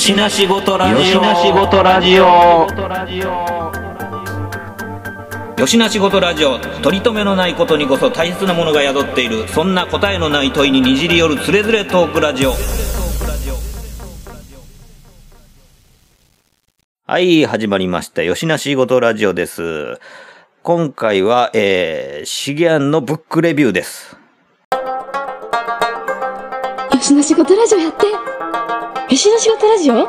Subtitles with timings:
[0.00, 0.96] よしなしごとラジオ。
[0.96, 2.22] よしなしごとラジオ。
[5.60, 6.58] よしなしごとラジオ。
[6.58, 9.46] 取り留めのないことにこそ大切なものが宿っている。
[9.48, 12.54] そんな答えのない問いににじり寄るつれづれトークラジオ。
[17.06, 18.22] はい、始まりました。
[18.22, 19.98] よしなしごとラジオです。
[20.62, 24.16] 今回は、えー、シゲアンのブックレビューです。
[26.90, 28.29] よしな仕事ラジオやって。
[29.10, 30.06] よしな仕事ラジオ？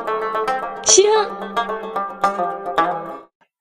[0.83, 1.55] 知らん。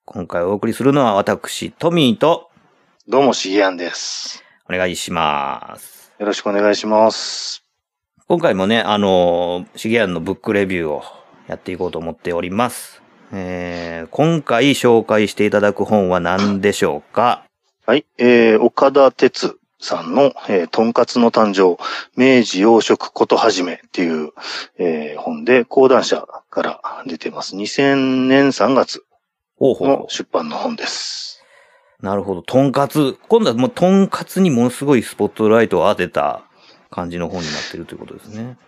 [0.05, 2.51] 今回お送りするのは私、トミーと
[3.09, 4.45] どうも、しげやんです。
[4.69, 6.13] お願いします。
[6.19, 7.65] よろしくお願いします。
[8.29, 11.05] 今回もね、あのー、シゲアンのブックレビューを
[11.47, 13.01] やっていこうと思っております。
[13.33, 17.47] えー、今回紹介していただく本は何でしょうか？
[17.87, 21.83] はい、えー、岡田哲さんの、えー、とんかつの誕生、
[22.15, 24.33] 明治洋食ことはじめっていう、
[24.79, 27.57] えー、本で、講談社から出てます。
[27.57, 29.03] 2000年3月
[29.61, 31.43] の出版の本です。
[32.01, 32.07] う。
[32.07, 32.43] なるほど。
[32.43, 33.19] とんかつ。
[33.29, 36.43] 今度はもうとんかつにものすごいスポットライトを当てた
[36.91, 38.59] 感じの本になってるということですね。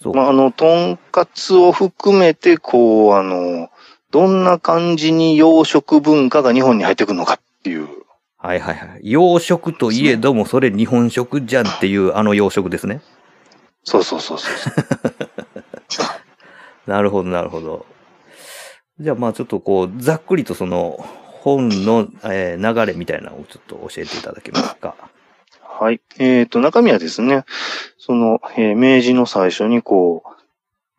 [0.00, 0.14] そう。
[0.14, 3.68] まあ、あの、とんかつを含めて、こう、あの、
[4.10, 7.88] どんな感じに洋食文化が日本に入ってくるのかっていう、
[8.44, 9.00] はいはいはい。
[9.10, 13.00] 洋食といえども、それ日本食じゃんっていうあの洋食ですね。
[13.84, 16.04] そうそうそうそう。
[16.86, 17.86] なるほど、なるほど。
[19.00, 21.02] じゃあまあちょっとこう、ざっくりとその
[21.40, 24.94] 本の、えー流れみたいなのをちょっと教えていただけますか。
[25.62, 26.02] はい。
[26.18, 27.46] えっ、と、中身はですね、
[27.96, 30.22] その、えー明治の最初にこ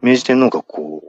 [0.01, 1.03] う、明治天皇がこ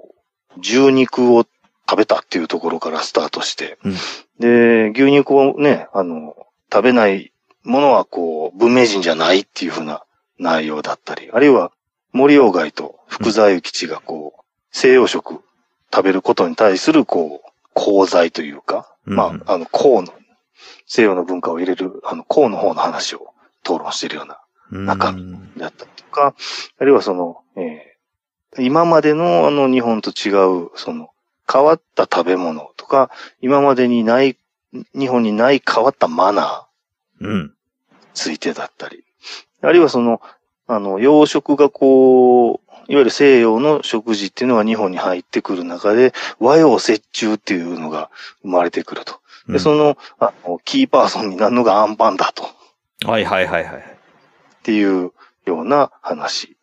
[0.55, 1.47] う、牛肉を
[1.89, 3.95] 食べたっていうところからスタートして、うん。
[4.41, 6.35] で、牛肉をね、あの、
[6.73, 7.33] 食べない
[7.63, 10.05] ものはこう、文明人じゃないっていうふうな
[10.39, 11.73] 内容だったり、あるいは
[12.13, 15.41] 森鴎外と福沢諭吉がこう、西洋食
[15.93, 19.17] 食べることに対するこう、功罪というか、うん。
[19.17, 20.13] まあ、あの、功の、
[20.87, 23.33] 西洋の文化を入れる、あの、功の方の話を
[23.63, 26.35] 討論しているような中身うんだったりとか、
[26.79, 27.97] あるいはその、えー
[28.59, 30.31] 今までのあの日本と違
[30.65, 31.11] う、その
[31.51, 34.37] 変わった食べ物とか、今までにない、
[34.95, 37.55] 日本にない変わったマナーうん。
[38.15, 39.05] ついてだったり、
[39.63, 40.21] あるいはその、
[40.67, 48.11] あの、洋食がこう、いわゆる西洋の食事っていうのが日本に入ってくる中で、和洋折衷っていうのが
[48.43, 49.21] 生まれてくると。
[49.49, 52.49] で、その、あのキーパーソンになるのがアンパンだと。
[53.05, 53.77] はいはいはいはい。
[53.77, 53.83] っ
[54.63, 55.13] ていう
[55.47, 56.57] ような話。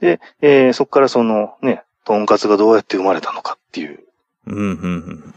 [0.00, 4.00] で、えーそこからそのね、とんかつがどうやって生まれたのかっていう
[4.46, 4.66] うん、うん、う
[4.96, 5.34] ん。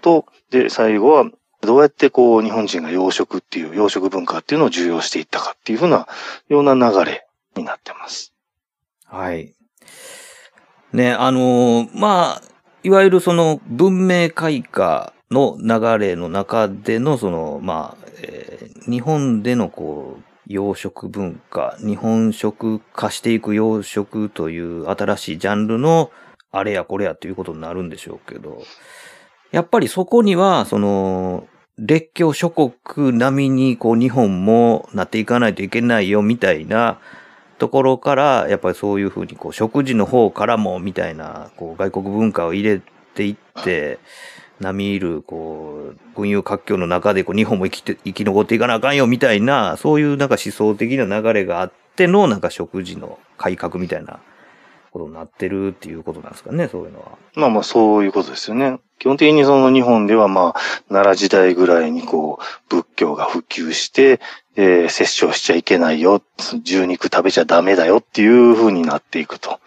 [0.00, 6.06] と、で、最後はどうやってこう日本人が洋食っていう、洋食文化っていうのを重要していったかっていうふうな、
[6.48, 8.32] ような流れになってます。
[9.04, 9.54] はい。
[10.92, 12.42] ね、あのーまあ、
[12.82, 26.10] いわゆるその文明開化の流れの中でのその、まあ、えー日本でのこう、洋食文化、日本食化していく洋食という新しいジャンルの
[26.50, 28.62] あれやこれやということになるんでしょうけど、
[29.50, 31.46] やっぱりそこには、その、
[31.78, 36.98] 列強諸国並みにこう日本もなっていかないといけないよみたいな
[37.58, 42.80] ところから、やっぱりそういうふうにこう食事の方からもみたいな、こう外国文化を入れ
[43.14, 43.98] ていって、
[44.60, 54.20] 並みいる、こう、群雄割拠の中でこう日本も生きて、生き残っていかなあかんよみたいな、そういうなんか思想的な流れがあってのなんか食事の改革みたいな
[54.98, 57.18] ことになってるっていうことなんですかね、そういうのは。
[57.34, 58.78] まあまあそういうことですよね。
[58.98, 64.20] 基本的にその日本ではまあ、奈良時代ぐらいにこう、仏教が普及して、
[64.56, 66.20] えー、摂取しちゃいけないよ、
[66.64, 69.60] 牛肉食べちゃダメだよっていう風になっていくと。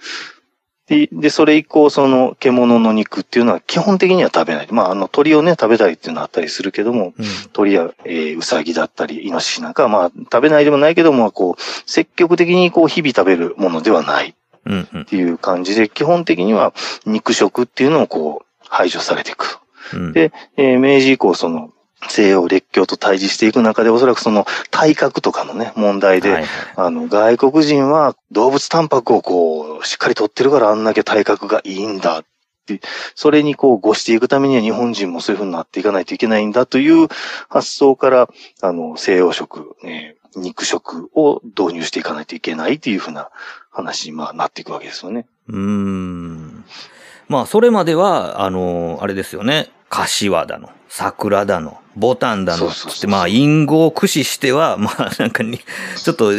[0.88, 4.68] で、でそれ以降、その獣の肉っていうのは基本的には食べない。
[4.72, 7.26] まあ、あの、鳥をね、食べたりっていうのはあったりするけども、うん。
[7.54, 14.36] 鳥や、えー、ウサギだったり、イノシシなんかはまあ、食べないでもないけども、こう、積極的にこう、日々食べるものではない。
[14.70, 15.06] っ。
[15.06, 16.74] ていう感じで、基本的には
[17.06, 19.60] 肉食っていうのをこう、排除されていく。
[19.94, 21.72] うんでえー明治以降、その、
[22.08, 32.26] 西洋列強と対峙していく中で、おそらくその体格とかのね、問題で、はいはいあの、外国人は動物タンパクをこう、しっかり取ってるからあんだけ体格がいいんだっ
[32.66, 32.82] て、
[33.16, 37.08] それにこう、ごしていくためには日本人もそういう風になっていかないといけないんだという
[37.50, 38.30] 発想から、
[38.62, 43.30] あの、西洋食、えー肉食を導入していかないといけないっていう風な
[43.70, 45.26] 話にまあなっていくわけですよね。
[45.48, 46.66] うーん。
[47.28, 49.72] まあ、それまでは、あの、あれですよね。
[49.90, 50.70] 柏だの。
[50.90, 55.60] 桜だの、ボタンだの、そうそうそうつって、まあ、隠語を駆使しては、 まあ、なんかに、
[55.96, 56.32] ちょっと、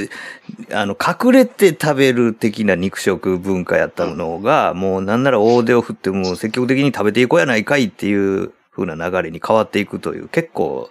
[0.73, 10.91] あの、隠れて食べる的な肉食文化やったのが、もうなんなら大手を振ってもう積極的に食べていこうやないかいっていう風な流れに変わっていくという、結構、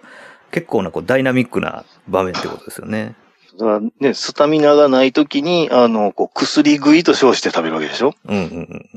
[0.52, 3.16] 結構なこうダイナミックな場面ってことですよね。
[3.58, 8.14] だからね、スタミナがない時に、あの、こう、薬食いと称して食べるわけでしょ？
[8.26, 8.46] うんうんう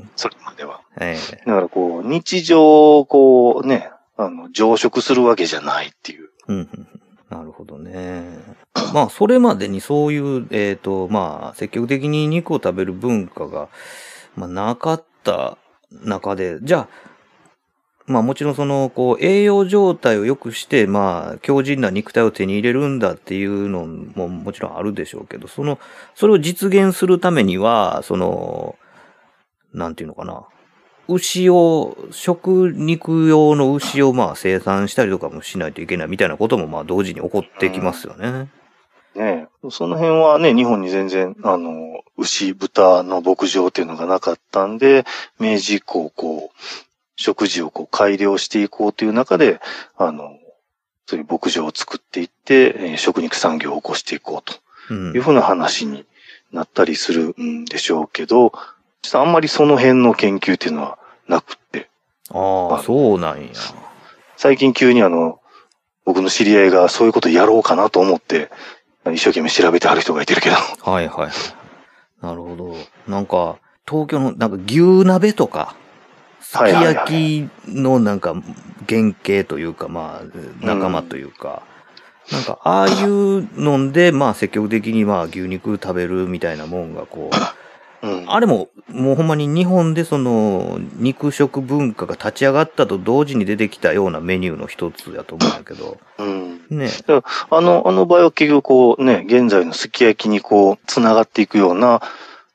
[0.02, 0.10] ん。
[0.16, 0.81] それまでは。
[1.00, 6.30] ええだからこう、日常、こうね、あの、常食するわけじゃないっていう。
[6.48, 6.88] うんうんうん
[7.28, 8.24] なるほどね。
[8.94, 13.68] まあ、それまでにそういう、えっ、と、まあ、積極的に肉を食べる文化が、
[14.36, 15.58] まあ、なかった
[15.92, 16.88] 中で、じゃあ、
[18.07, 25.80] まあもちろんその、こう、栄養状態を良くして、まあ、強靭な肉体を手に入れるんだっていうのももちろんあるでしょうけど、その、
[26.13, 28.75] それを実現するためには、その、
[29.74, 30.46] なんていうのかな。
[31.07, 38.50] 牛を、食肉用の牛をまあ生産したりとかもしないといけないみたいなこともまあ同時に起こってきますよね。
[39.16, 45.06] ねその辺はね、日本に全然、あの、牛、豚の牧場っていうのがなかったんで、
[45.40, 46.85] 明治以降、こう、
[47.16, 49.60] 食事をこう改良していこうという中で、
[49.98, 50.38] あの、
[51.08, 54.56] そういう牧場を作っていって、えー食肉産業を起こしていこうと
[54.90, 56.06] うんいうふうな話に
[56.52, 58.54] なったりするんでしょうけど、
[59.02, 60.98] 実はあんまりその辺の研究っていうのは
[61.28, 61.90] なくって、
[62.32, 63.50] ああ、そうなんや。
[64.38, 65.40] 最近急にあの、
[66.06, 68.50] 僕の知り合いがそういうことやろうかなと思って、
[69.14, 70.56] 一生懸命調べてある人がいてるけど。
[70.56, 71.32] はいはい。
[72.22, 72.76] なるほど。
[73.08, 73.58] なんか、
[73.88, 75.76] 東京の、なんか牛鍋とか、
[76.46, 78.36] すき焼きのなんか
[78.88, 81.64] 原型というか、まあ、仲間というか、
[82.32, 87.32] なんか、ああいうので、まあ、積極的にまあ、牛肉食べるみたいなもんが、こ
[88.04, 88.32] う、うん。
[88.32, 96.62] あれも、もうほんまに日本でその、肉食文化が立ち上がったと同時に出てきたようなメニューの一つやと思うんだけど、うん。
[96.70, 96.90] ね。
[97.50, 102.02] あの、あの場合は結局こうね、現在のすき焼きにこう、つながっていくような、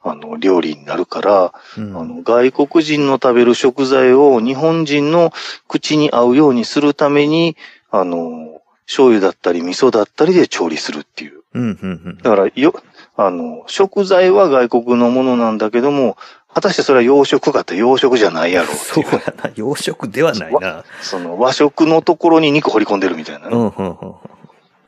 [0.02, 5.32] あの、料理になるから、うんあの、外国人の食べる食材を日本人の
[5.68, 7.56] 口に合うようにするために、
[7.90, 11.42] あの、醤油だったり味噌だったりで調理するっていう。
[11.54, 12.18] うん、うん、うん。
[12.18, 12.74] だから、よ、
[13.16, 16.16] あの、食材は外国のものなんだけども、
[16.52, 19.04] 果たしてそれは洋食かって洋食じゃないやろうってそう。
[19.04, 19.50] やな。
[19.54, 20.84] 洋食ではないな。
[21.02, 23.56] その和食のところに肉掘り込んでるみたいなね。
[23.56, 24.14] うん、うん、うん。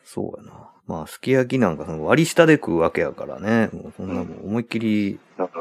[0.04, 0.61] そうやな。
[0.92, 3.70] まあ、すき焼きなんかその割り下で食うわけやからね。
[3.72, 5.54] もうそんなもん思いっきり、なんか、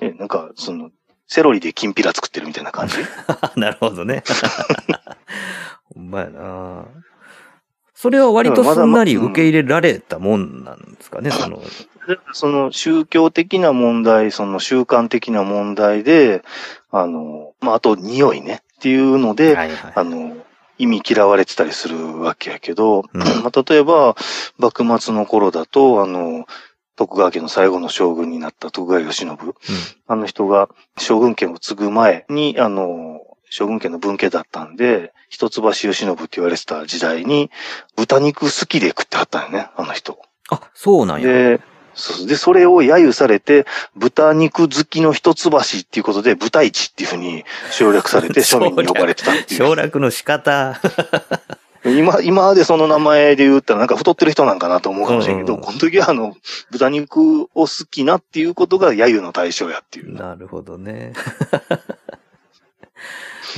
[0.00, 0.90] え、なんか、その、
[1.28, 2.96] セロリできんぴら作ってるみたいな感じ？
[3.54, 4.24] なるほどね。
[5.94, 6.86] ほんまやな。
[7.94, 11.62] それは割とすんなり受け入れられたもんなんですかね、その。
[12.32, 16.42] その宗教的な問題、その習慣的な問題で、
[16.90, 19.92] あの、まあ、あと匂いねっていうので、はいはい。
[19.94, 20.36] あの、
[20.78, 24.16] 意味嫌われてたりするわけやけど、うんまあ、例えば、
[24.58, 26.46] 幕末の頃だと、あの、
[26.96, 29.54] 徳川家の最後の将軍になった徳川慶喜、
[30.06, 37.50] あの人が将軍権を継ぐ前に、あの、将軍家の分家だったんで、一橋慶喜って言われてた時代に、
[37.96, 40.18] 豚肉好きで食ってはったんよね、あの人。
[40.50, 41.26] あ、そうなんや。
[41.26, 41.60] で、
[41.94, 43.66] そで、それを揶揄されて、
[43.96, 49.58] 豚肉好きの一橋っていうことで、豚市っていうふうに省略されて、 庶民に呼ばれてたっていう。
[49.58, 50.80] 省略の仕方。
[51.84, 56.36] 今、今までその名前で言ったらなんか太ってる人なんかなと思うかもしれんけど、うんうんこの時はあの、
[56.70, 60.14] 豚肉を好きなっていうことが揶揄の対象やっていう。
[60.14, 61.12] なるほどね。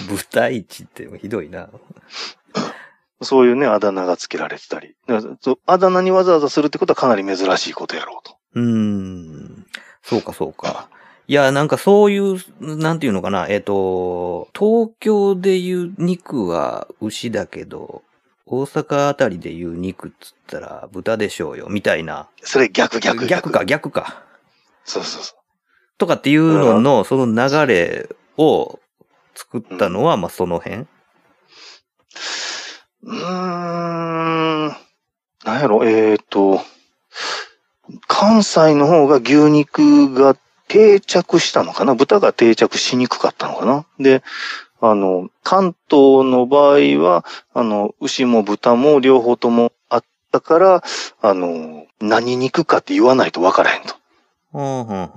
[0.09, 1.69] 豚市ってひどいな。
[3.25, 4.95] そういうね、あだ名が付けられてたり。
[5.67, 8.37] あだ名にわざわざするってことはかなり珍しいことやろうと。
[8.55, 9.67] うーん。
[10.03, 10.89] そうか、そうか。
[11.27, 13.47] いや、なんかそういう、なんていうのかな。
[13.49, 18.03] えっ、と、東京でいう肉は牛だけど、
[18.47, 22.29] 大阪あたりでいう肉っつったら豚でしょうよ、みたいな。
[22.43, 24.23] それ逆逆逆か、逆か。
[24.85, 25.39] そうそうそう。
[25.97, 28.79] とかっていうのの、その流れを
[29.35, 30.83] 作ったのは、まあその辺。
[30.83, 34.77] うーん。
[35.45, 36.61] なんやろ、えっ、と、
[38.07, 40.37] 関西の方が牛肉が
[40.69, 41.95] 定着したのかな？
[41.95, 43.85] 豚が定着しにくかったのかな？
[43.99, 44.23] で、
[44.81, 50.83] あの、関東の場合は、あの、牛も豚も両方ともあったから、
[51.21, 53.95] あの、何肉かって言わないと分からへんと。
[54.55, 55.11] うん、うん、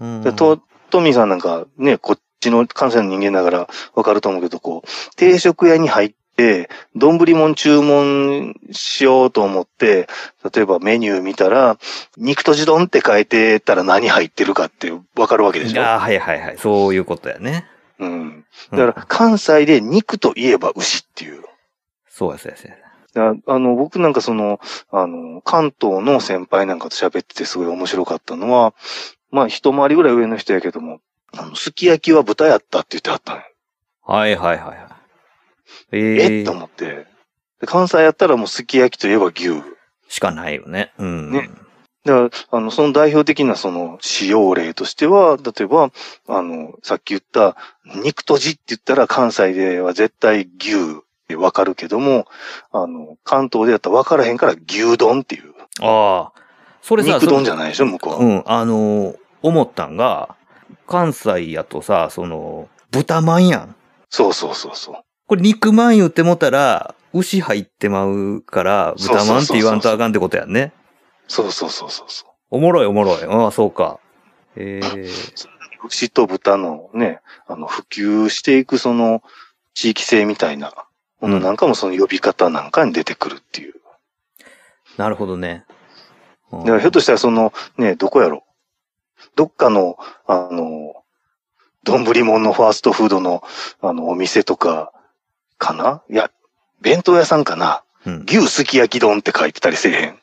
[0.00, 0.22] うん。
[0.22, 0.60] で、と、
[0.90, 10.08] トミーさんなんかね、こっちの関西の人間だからわかると思うけど、こう、定食屋に入って、丼もん注文しようと思って、
[10.54, 11.78] 例えばメニュー見たら、
[12.16, 15.82] 肉とじ丼って書いてたら何入ってるかってわかるわけでしょ？
[15.82, 16.58] ああ、はいはいはい。
[16.58, 17.66] そういうことやね。
[17.98, 18.44] うん。
[18.70, 21.42] だから、関西で肉といえば牛っていう。
[22.08, 24.60] そうや、そうや、そうあの、僕なんかその、
[24.90, 28.72] あの、関東の先輩なんかと喋っててすごい面白かったのは、
[29.30, 31.00] まあ一回りぐらい上の人やけども、
[31.36, 33.44] あの、すき焼きは豚やったって言ってはったのよ。
[34.02, 34.78] はいはいはいはい。
[35.92, 36.42] えええ？
[36.42, 37.06] っと思って。
[37.60, 39.62] で関西やったらもうすき焼きといえば牛。
[40.08, 40.92] しかないよね。
[40.98, 41.30] うん。
[41.30, 41.50] ね
[42.04, 45.90] だから、あの、その代表的なその使用例としては、例えば、
[46.28, 47.56] あの、さっき言った、
[48.02, 52.26] 肉とじって言ったら関西では絶対牛でわかるけども、
[52.72, 55.52] あの、関東でやったらわからへんから牛丼っていう。
[55.82, 56.40] ああ。
[56.80, 58.18] それさ、肉丼じゃないでしょ、向こうは。
[58.20, 60.36] うん、あのー思ったんが、
[60.86, 63.76] 関西やとさ、その、豚まんやん。
[64.08, 64.94] そうそうそうそう。
[65.30, 70.72] これ肉まん言ってもたら、牛入ってまうから、豚まんって言わんとあかんってことやんね。
[71.28, 72.30] そうそうそうそうそう。
[72.50, 73.24] おもろいおもろい。
[73.24, 74.00] ああ、そうか。
[74.56, 75.08] ええ
[75.86, 79.22] 牛と豚のね、あの、普及していくその
[79.72, 80.74] 地域性みたいな
[81.20, 83.74] ものなんかもその呼び方なんかに出てくるっていう。
[84.96, 85.64] なるほどね。
[86.50, 88.42] だだからひょっとしたらその、ね、どこやろ？
[89.36, 89.96] どっかの、
[90.26, 91.04] あの、
[91.84, 93.44] 丼物のファーストフードの、
[93.80, 94.92] あの、お店とか、
[95.60, 96.02] かな？
[96.10, 96.32] いや、
[96.80, 97.84] 弁当屋さんかな？
[98.06, 100.18] うん、牛すき焼き丼って書いてたりせえへん。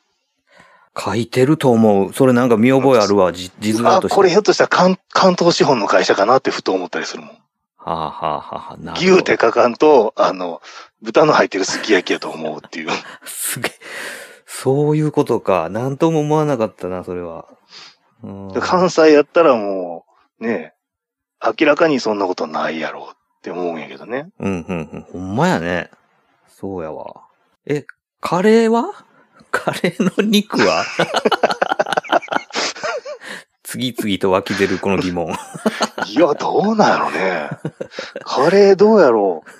[0.98, 2.12] 書いてると思う。
[2.12, 4.16] それなんか見覚えあるわ、じ字面あ、として。
[4.16, 7.30] これひょっとしたら関関東資本の会社かなってふと思ったりするもん。
[7.30, 7.36] は
[7.86, 10.60] あ、はあはあ、なるほど牛って書かんと、あの、
[11.00, 12.90] 豚の入ってるすき焼きやと思うっていう。
[13.24, 13.72] すげえ。
[14.44, 15.68] そういうことか。
[15.68, 17.46] なんとも思わなかったな、それは。
[18.24, 20.04] うん関西やったらも
[20.40, 20.74] う、ね、
[21.40, 23.17] 明らかにそんなことないやろうっ
[23.54, 24.28] て思うんやけどね。
[24.38, 25.02] うん、うん、うん。
[25.12, 25.90] ほんまやね。
[26.48, 27.22] そうやわ。
[27.66, 27.84] え、
[28.20, 28.92] カレーは？
[29.50, 30.84] カレーの肉は？
[33.62, 35.34] 次々と湧き出るこの疑問。
[36.08, 37.50] いや、どうなんやろね。
[38.24, 39.50] カレーどうやろう。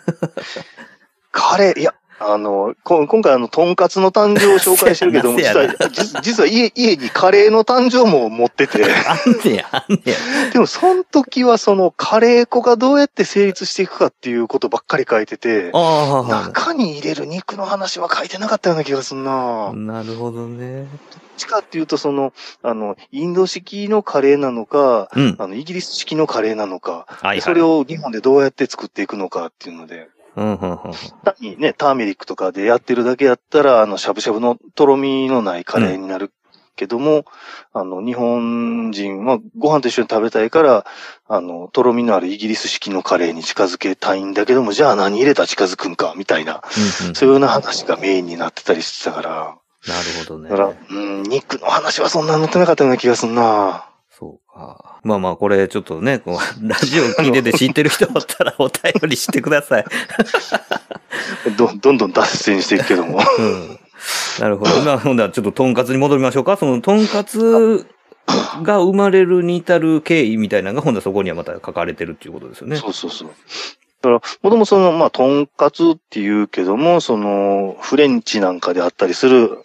[1.30, 10.14] カレー、いや、あの、こ今回あの、とんかつの誕生を紹介してるけども、 実は、実実は家、家にカレーの誕生も持ってて、 あんねや、あんねや。
[10.52, 20.82] でもその時はそのカレー粉がどうやって成立していくかっていうことばっかり書いてて、中に入れる肉の話は書いてなかったような気がするななるほどね。
[20.82, 20.88] どっ
[21.36, 22.32] ちかっていうと、その、
[22.62, 25.36] あの、インド式のカレーなのか、うん。
[25.38, 27.40] あの、イギリス式のカレーなのか、はいはい。
[27.42, 30.08] それを日本でどうやって作っていくのかっていうので、
[30.38, 30.78] うん、うん、うん。
[31.24, 36.32] 単にね、ターメリックとかでやってるだけやったら、あの、しゃぶしゃぶのとろみのないカレーになる
[36.76, 37.24] けども、
[37.72, 40.86] あの、日本人はご飯と一緒に食べたいから、
[41.26, 46.62] あの、とろみのあるイギリス式のカレーに近づけたいんだけども、じゃあ何入れたら近づくんか、みたいな、
[47.00, 50.56] うんうんそういうような話がメインになってたりしてたから、なるほどねだ。
[50.56, 53.87] から、うん、肉の話はそんな載ってなかったような気がすんな
[54.18, 54.98] そうか。
[55.04, 56.36] まあまあ、これちょっとね、こう
[56.68, 59.84] ラジオ聞いてて知ってる人おったら お便りしてください。
[61.56, 63.20] ど、どんどん脱線していくけども。
[63.38, 63.78] うん。
[64.40, 64.82] なるほど。
[64.82, 66.56] まあ、ほんならちょっとトンカツに戻りましょうか。
[66.56, 67.86] そのトンカツ
[68.62, 72.76] が生まれるに至る経緯みたいなのが、ほんならそこにはまた書かれてるっていうことですよね。
[72.76, 73.28] そうそうそう。
[73.28, 73.34] だ
[74.02, 74.20] から、も
[74.50, 79.58] ともとその、まあ、とんかつって言うけども、その、フレンチなんかであったりする、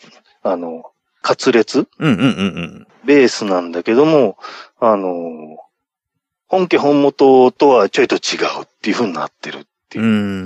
[0.43, 0.91] あの、
[1.23, 2.87] カツレツうんうんうんうん。
[3.05, 4.37] ベースなんだけども、
[4.79, 5.57] あの、
[6.47, 10.07] 本家本元とはちょいと違うっていう風になってるっていうう。
[10.07, 10.45] ん。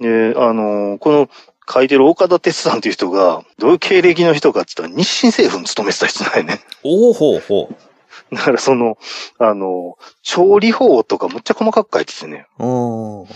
[0.00, 1.28] で、あの、この
[1.72, 6.60] 書いてる岡田哲さんっていう人が、どういう経歴の人かって言ったら、日清製粉に勤めてた人なんやね。
[6.82, 8.34] おおほうほう。
[8.34, 8.98] だからその、
[9.38, 12.46] あの、調理法とかむっちゃ細かく書いててね。
[12.58, 13.28] おー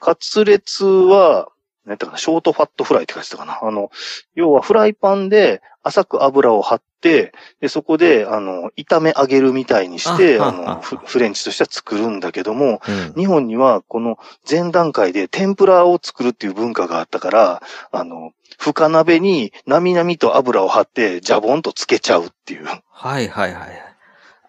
[0.00, 1.48] カツレツは、
[1.86, 3.58] なんていうかな、ショートファットフライって書いてたかな。
[3.62, 3.90] あの、
[4.34, 7.32] 要はフライパンで浅く油を張って、で、
[7.68, 13.14] そこで、あの、炒め揚げるみたいにして、あのフ、フレンチとしては作るんだけども、うん。
[13.14, 17.62] 日本にはこの前段階で天ぷらを作るっていう文化があったから、
[17.92, 22.66] あの、深鍋になみなみと油を張って、ジャボンとつけちゃうっていう。
[22.90, 23.88] はいはいはい。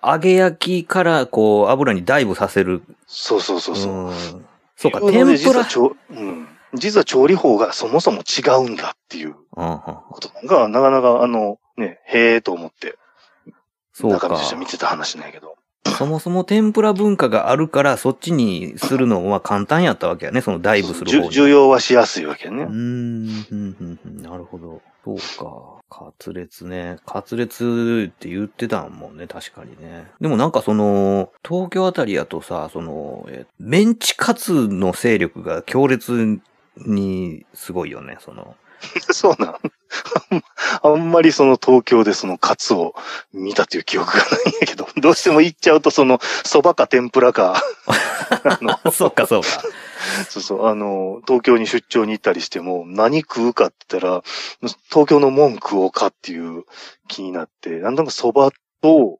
[0.03, 2.83] 揚げ焼きから、こう、油にダイブさせる。
[3.05, 3.93] そうそうそうそう。
[4.07, 4.45] うん
[4.79, 5.67] そうか、天ぷら。
[6.11, 6.47] うん。
[6.73, 12.97] 実は調理法がそもそも違うんだっていうことが、なかなかあの、ね、へえと思って、
[13.93, 15.55] そうか中見てた話なんやけど。
[15.97, 21.29] そもそも天ぷら文化があるから、そっちにするのは簡単やったわけやね、そのダイブする方に。
[21.31, 22.69] 重要はしやすいわけねうー。
[22.69, 24.81] ん、うんうんうんなるほど。
[25.03, 25.79] そうか。
[25.89, 26.97] カツレツね。
[27.05, 30.05] カツレツって言ってたもんね、確かにね。
[30.21, 36.39] でもなんかその、東京あたりやとさ、その、えメンチカツの勢力が強烈
[36.77, 38.55] にすごいよね、その。
[39.11, 39.55] そうなん。
[40.83, 42.95] あんまりその東京でそのカツを
[43.33, 47.61] 見たという記憶がないんやけど、 どうしても行っちゃうとその蕎麦か天ぷらか、
[48.91, 49.47] そうか、そうか。
[50.29, 54.23] そうそう、あの、東京に出張に行ったりしても、何食うかって言ったら、
[54.89, 56.63] 東京の文句をかっていう
[57.07, 59.19] 気になって、なんだか蕎麦と、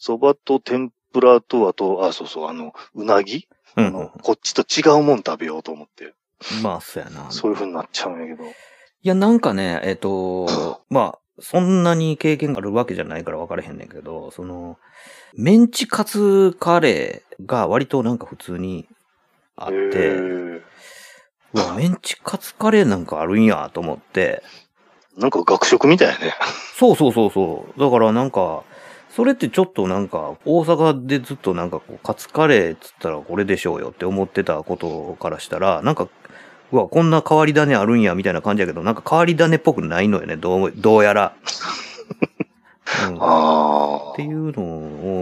[0.00, 3.46] 蕎麦と天ぷらと、あと、あ、そうそう、あの、うなぎ、
[3.76, 6.14] うんあのこっちと違うもん食べようと思って、
[6.62, 7.30] まあ、そうやな。
[7.30, 8.48] そういう風になっちゃうんやけど。
[9.02, 14.78] いや、なんかね、えっ、と、 まあ、そんなに経験があるわけじゃないから分からへんねんけど、その、
[15.34, 18.86] メンチカツカレーが割となんか普通に
[19.56, 20.62] あっへて、ー
[21.54, 24.42] うわ、メンチカツカレーなんかあるんやと思って、
[25.16, 26.34] なんか学食みたいやね。
[26.76, 27.80] そうそうそうそう。
[27.80, 28.64] だからなんか、
[29.08, 36.08] それってちょっとなんか、大阪でずっとなんかこう、カツカレーっつったらこれでしょうよって思ってたことからしたら、なんか、
[36.72, 41.34] うわ、こんな変わり種あるんや、みたいな感じやけど、なんか変わり種っぽくないのよね、どう、どうやら。
[43.08, 44.22] うん、って。
[44.22, 44.62] いうの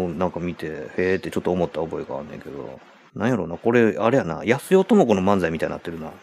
[0.07, 2.81] をなんか見て、へえってちょっと思った覚えがあんねんけど、
[3.15, 6.07] なんやろな、これ、あれやな、安代智子の漫才みたいになってるな。
[6.07, 6.23] なんか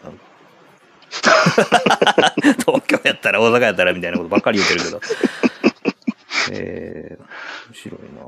[2.58, 5.00] 東京やったら大阪やったらみたいなことばっかり言ってるけど。
[6.52, 7.22] えー、
[7.68, 8.26] 面白いな。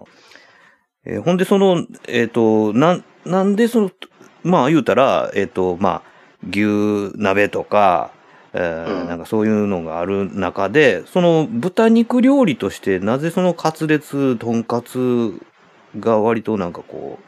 [1.05, 3.91] えーほんでその、えっ、と、なん、なんでその、
[4.43, 8.11] まあ言うたら、えっ、と、まあ、牛鍋とか、
[8.55, 15.33] えーうんなんかそういうのがある中で、その豚肉料理として、なぜそのカツレツ、とんかつ
[15.99, 17.19] が割となんかこ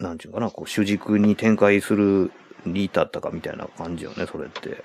[0.00, 2.30] う、なんちゅうかな、こう主軸に展開する
[2.64, 4.84] に至ったかみたいな感じよね、それって。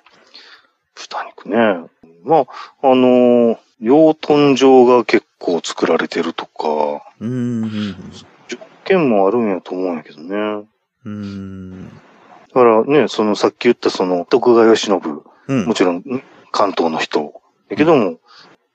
[0.96, 1.90] 豚肉ね。
[2.24, 2.46] まあ、
[2.82, 8.02] あのー養豚場が結構作られてるとか、うーん。
[8.48, 10.36] 条件もあるんやと思うんやけどね。
[10.36, 11.92] うーん。
[12.54, 15.66] だからね、そのさっき言ったその徳川慶喜、うん。
[15.66, 16.04] もちろん
[16.52, 17.34] 関東の人、
[17.70, 18.20] だけども、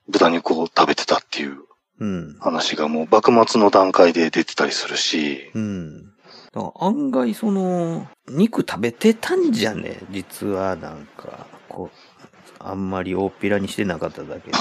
[0.08, 1.58] 豚肉を食べてたっていう
[2.00, 2.36] うん。
[2.40, 6.06] 話がもう幕末の段階で出てたりするし、うん。
[6.52, 10.00] だから案外その、肉食べてたんじゃね？
[10.10, 11.96] 実はなんか、こう、
[12.58, 14.58] あんまり大っぴらにしてなかっただけで。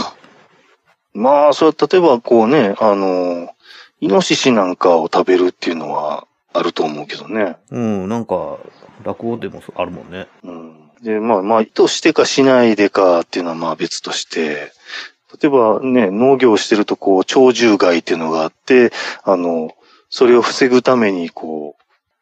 [1.13, 3.49] まあ、それは例えばこうね、あの、
[3.99, 6.26] イノシシなんかを食べるっていうのは
[6.57, 7.57] あると思うけどね。
[7.71, 8.57] うん、なんか、
[9.03, 10.27] 落語でもあるもんね。
[10.43, 10.91] うん。
[11.01, 14.71] で、まあまあ、意図してかしないでかっていうのはまあ別として、
[15.41, 18.91] 例えばね、農業をしてるとこう、鳥獣害っていうのがあって、
[19.23, 19.71] あの、
[20.09, 21.75] それを防ぐためにこ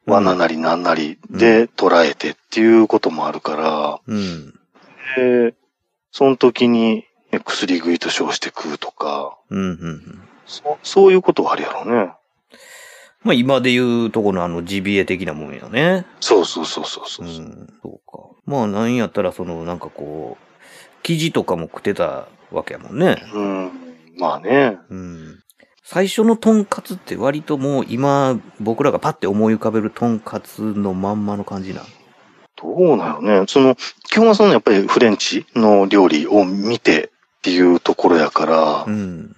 [0.08, 4.54] う、罠なりなんなりで捉えてっていうこともあるから、うん。
[5.16, 5.54] で、
[6.12, 10.22] その時に、ね薬食いと称して食うとか、うん、うん、うん。
[10.46, 12.14] そそういうことはあるやろうね。
[13.26, 16.06] まあ今で言うとこのあのジビエ的なもんよね。
[16.20, 17.30] そうそうそうそうそうう。
[17.30, 18.20] ん、そうか。
[18.46, 20.46] まあなんやったらそのなんかこう、
[21.02, 23.18] 生地とかも食ってたわけやもんね。
[23.34, 23.72] うん。
[24.20, 24.78] まあね。
[24.90, 25.40] うん。
[25.84, 31.82] 最初のトンカツって割ともう今僕らがパッて思い浮かべるトンカツのまんまの感じな。
[32.56, 33.46] どうなのね。
[33.48, 33.76] その、
[34.10, 39.36] 基本はそのやっぱりフレンチの料理を見てっていうところやからう、ん。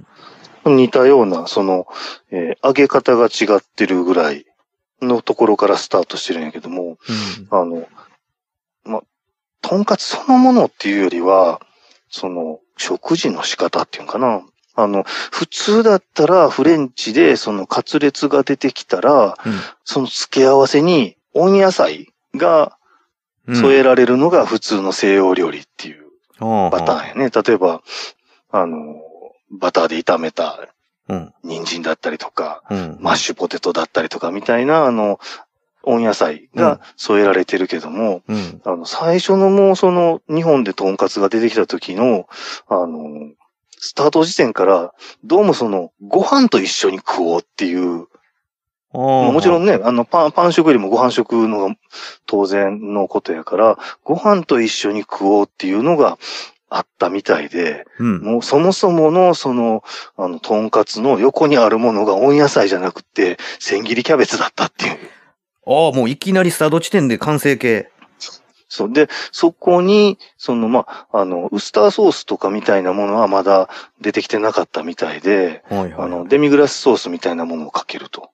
[0.70, 1.88] 似たような、その、
[2.32, 4.46] えー揚げ方が違ってるぐらい
[5.02, 6.98] のところからスタートしてるんやけども、
[7.50, 7.88] あの、
[8.84, 9.02] ま、
[9.62, 11.62] とんかつそのものっていうよりは、
[12.10, 14.42] その、食事の仕方っていうんかな。
[14.76, 19.60] あの、普通だったらフレンチでそのカツレツが出てきたら、うん。
[19.84, 22.78] その付け合わせに温野菜が
[23.48, 23.56] うん。
[23.56, 26.04] 添えられるのが普通の西洋料理っていう
[26.38, 27.30] パパターンやね。
[27.30, 27.82] 例えば、
[28.52, 29.02] あの、
[29.52, 30.68] バターで炒めた
[31.10, 31.34] うん。
[31.44, 32.98] 人参だったりとか、うん。
[33.00, 35.20] マッシュポテトだったりとかみたいな、あの、
[35.84, 38.62] 温野菜が添えられてるけども、うん。
[38.66, 42.28] あの、最初のもうその日本でトンカツが出てきた時の、
[42.68, 43.32] あの、
[43.80, 48.08] スタート時点から、どうもその、ご飯と一緒に食おうっていう。
[48.92, 51.76] もちろんね、あの、パン、パン食よりもご飯食のが
[52.26, 56.18] 当然のことやから、ご飯と一緒に食おうっていうのが
[56.70, 58.22] あったみたいで、うん。
[58.22, 59.84] もうそもそものその、
[60.18, 64.98] あの、とんかつの横にあるものが温野菜じゃなくて、千切りキャベツだったっていう。
[65.66, 67.90] ああ、もういきなりスタート地点で完成形。
[68.70, 68.94] そう。
[68.94, 73.70] で、そこに、その、まあ、あの、ウスターソースとかみたいなものはまだ
[74.02, 75.94] 出てきてなかったみたいで、はいはい。
[75.98, 78.30] あの、デミグラスソースみたいなものをかけると。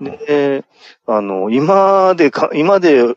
[0.00, 0.64] で、
[1.06, 3.14] あの、今でか、今で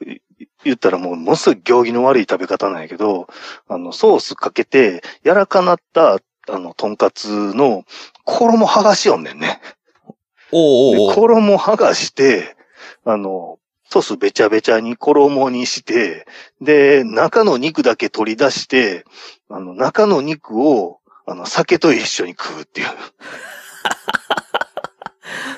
[0.66, 3.28] 言ったらもう、ものすごい行儀の悪い食べ方なんやけど、
[3.68, 7.84] あの、ソースかけて、柔らかなった、あの、とんかつの、
[8.24, 9.62] 衣剥がしよんねんね。
[9.62, 9.76] で
[10.52, 11.16] おうおうおう。
[11.16, 12.56] 衣剥がして、
[13.04, 16.26] あの、ソースべちゃべちゃに衣にして、
[16.62, 19.06] で、中の肉だけ取り出して、
[19.50, 22.88] あの、中の肉を、あの、酒と一緒に食うっていう。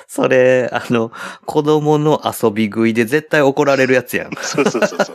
[0.10, 1.12] それ、あの、
[1.44, 4.32] 子供の遊び食いで絶対怒られるやつやん。
[4.40, 5.12] そうそうそうそ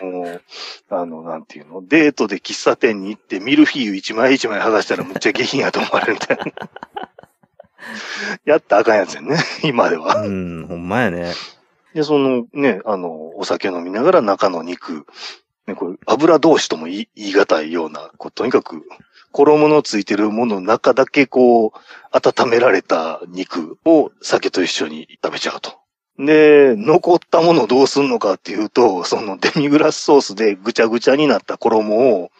[0.00, 0.04] う。
[0.06, 0.42] もう、
[0.88, 6.44] あの、なんていうの、デートで喫茶店に行ってミルフィーユ一枚一枚剥がしたらむっちゃ下品やと思われるみたいな。
[8.46, 10.22] やったらあかんやつやね、今では。
[10.22, 11.34] うん、ほんまやね。
[11.94, 15.06] で、そのね、あの、お酒飲みながら中の肉、
[15.66, 18.82] ね、これ油同士とも言い言い難いような、こうとにかく、
[19.32, 21.70] 衣のついてるものの中だけこう、
[22.12, 25.72] 温められた肉を酒と一緒に食べちゃうと。
[26.18, 32.30] で、残ったものをどうすんのかっていうと、そのデミグラスソースでぐちゃぐちゃになった衣を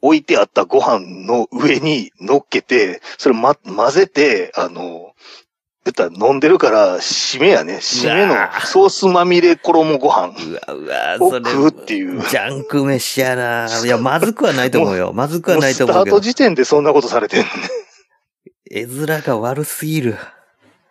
[0.00, 5.12] 置いてあったご飯の上に乗っけて、それま、混ぜて、あの、
[5.84, 7.76] 言ったら飲んでるから、締めやね。
[7.76, 11.50] 締めのソースまみれ衣ご飯うわ、うわ、をそれ。
[11.50, 12.20] 食うっていう。
[12.20, 13.68] ジャンク飯やな。
[13.84, 15.12] いや、まずくはないと思うよ。
[15.12, 16.20] まずくはないとスタート思うけど。
[16.20, 17.50] 時点でそんなことされてんのね。
[18.70, 20.10] 絵面が悪すぎる。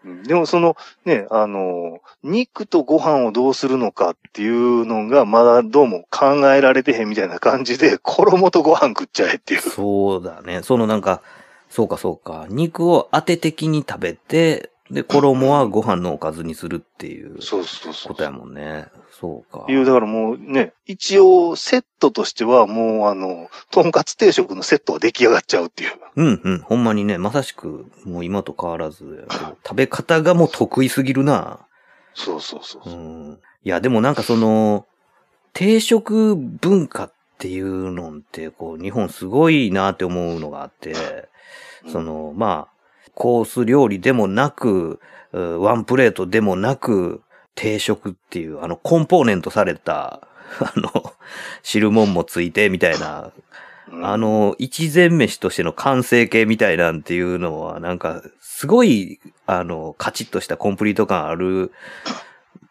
[0.03, 0.75] うんでもその
[1.05, 9.61] ね、あの、肉とご飯をどうするのかっていうのがまだどうも考えられてへんみたいな感じで、衣とご飯食っちゃえっていう。
[9.61, 10.63] そうだね。
[10.63, 11.21] そのなんか、
[11.69, 12.47] そうかそうか。
[12.49, 18.07] 肉を当て的に食べて、で、衣はご飯のおかずにするっていうそうそうそう。
[18.09, 18.87] ことやもんね。
[19.09, 19.65] そうか。
[19.69, 25.91] いう、だからもうね、一応セットとしてはもうあの、とんかつ定食のセットは出来上がっちゃうっていう。
[26.17, 26.59] うんうん。
[26.59, 29.25] ほんまにね、まさしく、もう今と変わらず
[29.65, 31.65] 食べ方がもう得意すぎるな。
[32.13, 32.93] そうそうそうそう。
[32.93, 33.39] うん。
[33.63, 34.85] いや、でもなんかその、
[35.53, 40.95] 定食文化っていうのって、こう、日本すごいなって思うのがあって、
[41.91, 42.80] その、まあ、
[43.15, 44.99] コース料理でもなく、
[45.33, 47.21] うワンプレートでもなく、
[47.55, 50.27] 定食っていう、あの、コンポーネントされた、
[50.59, 51.13] あの、
[51.63, 53.31] 汁物もついてみたいな、
[53.91, 61.71] うんあ、の、一膳飯としての完成形みたいなんていうのは、なんか、すごい、あの、カチッとしたコンプリート感ある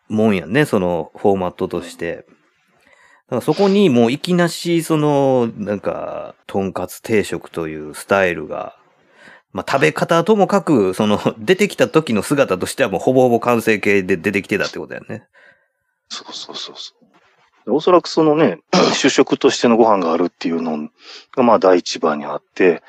[0.09, 2.25] もんやんね、そのフォーマットとして。
[3.43, 8.77] そこにもういきなし、その、なんか、とんかつ定食というスタイルが、
[9.53, 15.25] まあ、食べ方ともかく、その、 出てきた時の姿としてはもうほぼほぼ完成形で出てきてたってことやね。
[16.09, 17.01] そうそうそうそう。
[17.67, 18.61] おそらくそのね、
[18.95, 20.89] 主食としてのご飯があるっていうの
[21.37, 22.83] がまあ第一番にあって、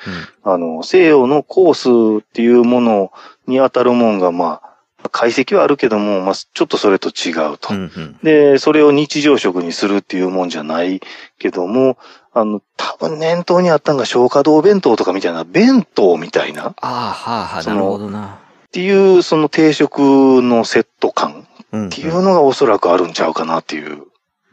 [0.44, 3.12] あの、西洋のコースっていうもの
[3.48, 4.71] に当たるもんがまあ、
[5.12, 7.74] 解析はあるけども、まあ、ちょっとそれと違うと。
[7.74, 7.78] うん。
[7.78, 8.20] うんうん。
[8.24, 11.02] で、それを日常食にするっていうもんじゃない
[11.40, 11.98] けども、
[12.34, 18.40] あの、多分念頭にあったんが消化道弁当とかみたいな、弁当みたいなっああ、はあはあ、なるほどな。
[18.72, 24.04] ていう、その定食のセット感うん、っていうのがおそらくあるんちゃうかなっていう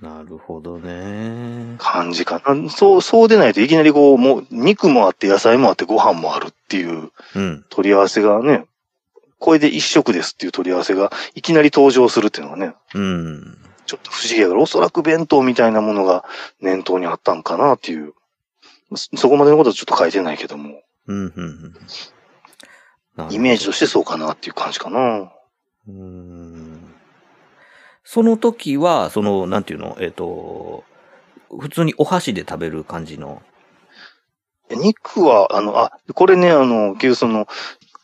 [0.00, 1.74] なるほどね。
[1.78, 2.70] 感じかな。
[2.70, 7.64] そう、そうでないといきなりこう、もう肉もあって野菜もあってご飯もあるっていううん。
[7.68, 8.66] 取り合わせがね、
[9.38, 13.58] これで一食ですっていう取り合わせがいきなり登場するっていうのがね、うん。
[13.86, 16.24] ちょっと不思議やから、おそらく弁当みたいなものが
[16.60, 18.14] 念頭にあったんかなっていう。
[18.94, 21.74] そそこまでのことはちょっと書いてないけども、うん、うん、
[23.16, 23.32] うん。
[23.32, 25.32] イメージとしてそうかなっていう感じかな。
[25.88, 26.94] うーん
[28.04, 30.84] その時は、その、なんていうの、えっ、と、
[31.60, 33.42] 普通にお箸で食べる感じの？
[34.70, 37.46] 肉は、あの、あ、これね、あの、結局その、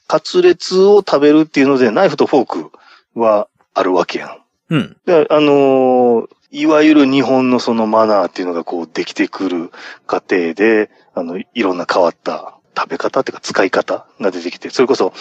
[0.07, 2.73] カツレツを食べるっていうので、ナイフとフォーク
[3.14, 4.38] はあるわけやん。
[4.71, 4.97] うん。
[5.07, 9.73] で、あのーいわゆる日本のそのマナーっていうのがこうできてくる
[10.07, 15.12] 過程で、あの、いろんな変わった食べ方っていうか使い方が出てきて、それこそ、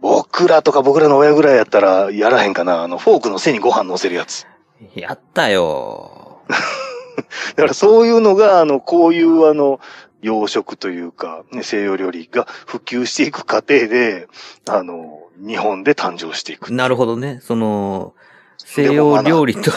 [0.00, 4.48] 僕らとか僕らの親ぐらいやったらやらへんかな、あの、フォークの背にご飯乗せるやつ。
[4.96, 6.40] やったよ。
[7.54, 9.78] だからそういうのが、あの、こういうあの、
[10.22, 14.28] 洋食というか、ね、西洋料理が普及していく過程で、
[14.68, 16.72] あの、日本で誕生していく。
[16.72, 17.40] なるほどね。
[17.42, 18.14] その、
[18.58, 19.72] 西洋料理と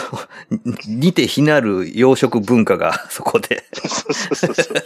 [0.86, 3.64] 似て非なる洋食文化が そこで。
[3.72, 4.76] そうそうそう.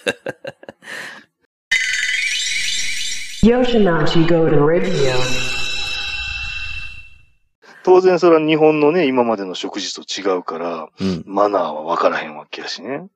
[7.85, 11.23] 当然それは日本のね、今までの食事と違うから、うん。
[11.27, 13.07] マナーは分からへんわけやしね。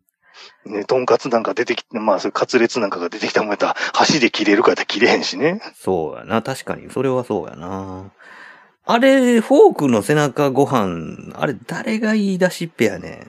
[0.65, 5.61] ね、とんかつなんか出てきて、まあ、それカツレツなんかが出てきたもんやったら、箸で切れるかやったら切れへんしね。
[5.75, 6.43] そうやな。
[6.43, 6.91] 確かに。
[6.91, 8.11] それはそうやな。
[8.85, 13.27] あれ、フォークの背中ご飯、あれ、誰が言い出しっぺやね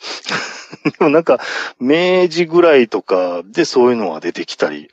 [0.98, 1.38] でもなんか、
[1.80, 4.90] 明治ぐらいとかでそういうのは出てきたり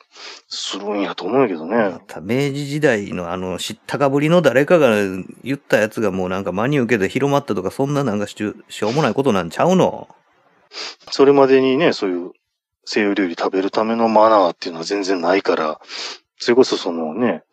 [0.48, 1.98] するんやと思うんやけどね。
[2.22, 4.96] 明治時代のあの、知ったかぶりの誰かが
[5.44, 10.08] 言ったやつがもうなんか真に受けて広まったとか、そんななんかしゅしょうもないことなんちゃうの？
[11.12, 12.32] それまでにね、そういう
[12.86, 15.80] 西洋料理食べるためのマナーっていうのは全然ないから、
[16.38, 17.44] それこそそのね、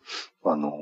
[0.43, 0.73] あの、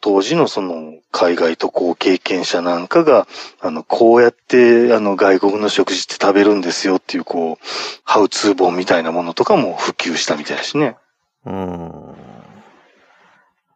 [0.00, 3.26] 当時のその海外渡航経験者なんかが、
[3.60, 7.66] あの、こうやってあの外国の食事って食べるんですよっていうこう、
[8.04, 10.96] ハウツー本みたいなものとかも普及したみたいだしね。
[11.44, 12.16] うーん。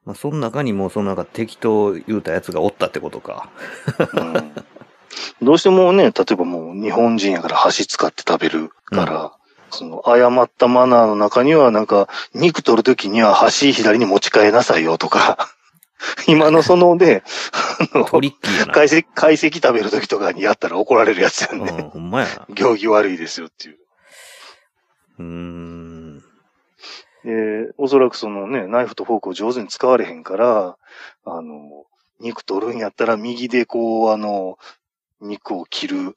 [0.05, 3.51] まあ、その中にもそのなんか敵と言うたやつがおったってことか。
[4.15, 4.55] うん
[5.43, 9.33] どうしてもね、例えばもう日本人やから箸使って食べるから、
[9.71, 15.51] その誤ったマナーの中にはなんか肉取るときには箸左に持ち替えなさいよとか、
[16.27, 17.23] 今のそのね、
[17.93, 18.73] あのトリッキーやな。
[18.73, 21.91] 解析、解析食べるときとかにやったら怒られるやつやんうん、ね。
[21.93, 22.47] ほんまやな。
[22.55, 23.79] 行儀悪いですよっていう。
[25.19, 26.23] うーん。
[27.25, 30.77] で、おそらくそのね、ナイフとフォークを上手に使われへんから、
[31.25, 31.85] あの、
[32.19, 34.59] 肉取るんやったら右でこう、あの、
[35.21, 36.17] 肉を切る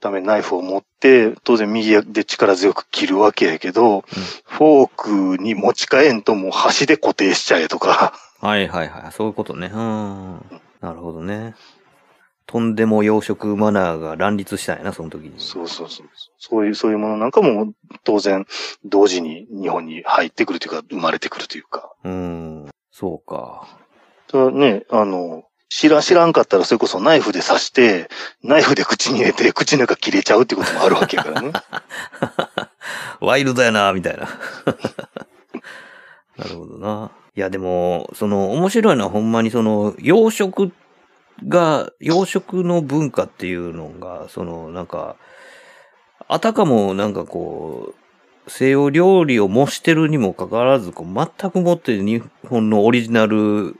[0.00, 4.02] ためにナイフを持って、当然右で力強く切るわけやけど、
[4.44, 9.12] フォークに持ち替えんともう箸で固定しちゃえとか、はいはいはい。
[9.12, 9.70] そういうことね。
[9.72, 10.40] うん。
[10.80, 11.54] なるほどね。
[12.46, 15.34] とんでも養殖マナーが乱立したんやな、その時に。
[15.36, 16.06] そうそうそう。
[16.38, 18.46] そういう、そういうものなんかも当然
[18.84, 21.92] 同時に日本に入ってくるというか、生まれてくるというか。
[22.02, 22.70] うーん。
[22.90, 23.68] そうか。
[24.26, 28.10] ただね、あの、知ら、知らんかったらそれこそナイフで刺して、
[28.42, 31.52] ナイフで口に入れて、口の中切れちゃうってこともあるわけやからね。
[33.20, 34.26] ワイルドやな、みたいな。
[36.36, 37.12] なるほどな。
[37.36, 40.72] いや、でも、その、面白いのはほんまにその、養殖
[41.46, 45.14] が、養殖の文化っていうのが、その、なんか、
[46.26, 47.94] あたかもなんかこ
[48.46, 53.76] う、西洋料理を模してるにもかかわらず、こう全くもって日本のオリジナル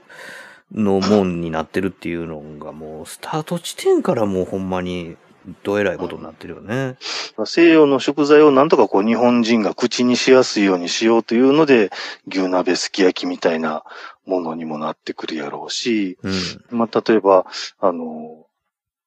[0.73, 5.17] のもんになってるっていうのがもう、スタート地点からもうほんまに、
[5.63, 6.97] どえらいことになってるよね。
[7.45, 11.89] 西洋の食材をなんとかこう日本人が口にしやすいようにしようというので、
[12.27, 13.83] 牛鍋すき焼きみたいな
[14.25, 16.77] ものにもなってくるやろうし、うん。
[16.77, 17.45] まあ、例えば、
[17.79, 18.45] あの、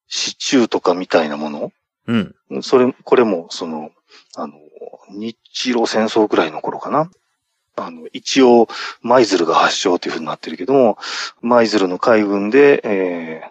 [0.07, 1.71] シチューとかみたいなもの？
[2.07, 2.35] うん。
[2.61, 3.91] それ、これも、その、
[4.35, 4.53] あの、
[5.09, 5.37] 日
[5.71, 7.09] 露戦争くらいの頃かな？
[7.75, 8.67] あの、一応、
[9.01, 10.97] 舞鶴が発祥というふうになってるけども、
[11.41, 13.41] 舞鶴の海軍で、え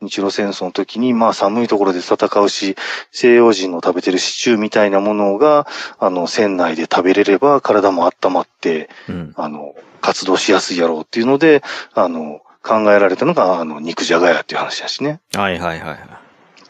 [0.00, 2.76] ー、日露戦争の時に、まあ寒いところで戦うし、
[3.12, 5.66] 西洋人の食べてるシチューみたいなものが、
[5.98, 9.34] あの、船内で食べれれば体も温まって、うん。
[9.36, 11.62] あの、活動しやすいやろうっていうので、
[11.94, 15.20] あの、考えられたのが、あの、肉じゃがやっていう話だしね。
[15.34, 15.98] はいはいはいはい。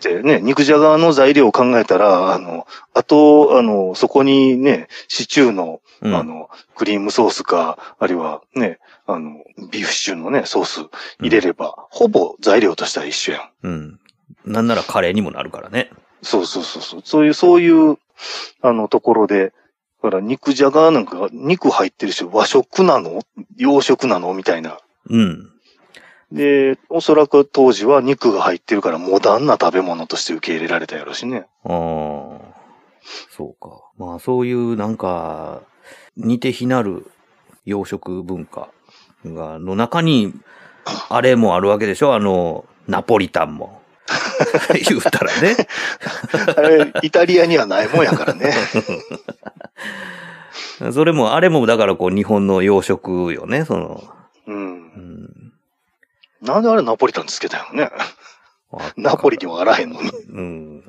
[0.03, 10.81] でね、肉じゃがの材料を考えたら、あの、あと、あの、そこにね、シチューの、うん、あの、クリームソースか、あるいはね、あの、ビーフシチューのね、ソース
[11.21, 13.51] 入れれば、ほぼ材料としては一緒やん。
[13.63, 14.01] うん。
[14.45, 15.91] なんならカレーにもなるからね。
[16.23, 17.03] そうそうそうそう。
[17.05, 17.99] そういう、そういう、
[18.61, 19.53] あの、ところで、
[20.03, 23.23] だから肉じゃがなんか、肉入ってるし、和食なの？
[23.57, 24.35] 洋食なの？
[24.35, 24.79] みたいな。
[25.09, 25.51] うん。
[26.33, 31.47] で、おそらく当時は肉が入ってるからモダンな食べ物として受け入れられたやろしね。
[31.65, 32.53] ああ。
[33.31, 33.83] そうか。
[33.99, 35.63] まあそういうなんか、
[36.17, 37.07] 似て非なる
[37.65, 38.69] 洋食文化
[39.25, 40.35] が、の中に、
[41.09, 42.15] あれもあるわけでしょ？
[42.15, 43.81] あの、ナポリタンも。
[44.89, 45.57] 言うたらね。
[46.57, 48.53] あれ、イタリアにはないもんやからね。
[50.93, 54.03] それも、あれもだからこう日本の洋食よね、その。
[54.47, 54.61] うんう。
[55.01, 55.53] ん、
[56.43, 57.91] なんであれナポリタンつけたよね。
[58.97, 60.11] ナポリにはあらへんのに。
[60.11, 60.83] うん。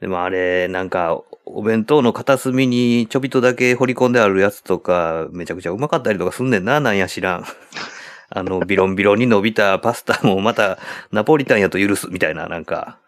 [0.00, 7.44] でもあれ、なんか、お弁当の片隅にちょびっとだけ掘り込んであるやつとか、めちゃくちゃうまかったりとかすんねんな、なんや知らん。
[8.34, 10.78] あの、ビロンビロンに伸びたパスタもまた
[11.10, 12.98] ナポリタンやと許すみたいな、なんか。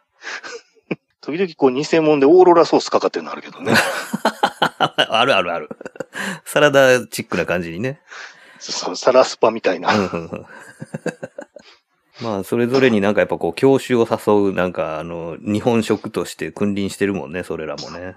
[1.21, 3.73] 時々こう偽物でオーロラソースかかってるのあるけどね。
[4.79, 5.71] あるあるある。
[6.45, 8.01] サラダチックな感じにね。
[8.59, 9.91] そうサラスパみたいな。
[12.21, 18.17] うんうんうんまあ、それぞれになんかやっぱこう、教習を誘う、なんか、あの、日本食として君臨してるもんね、それらもね。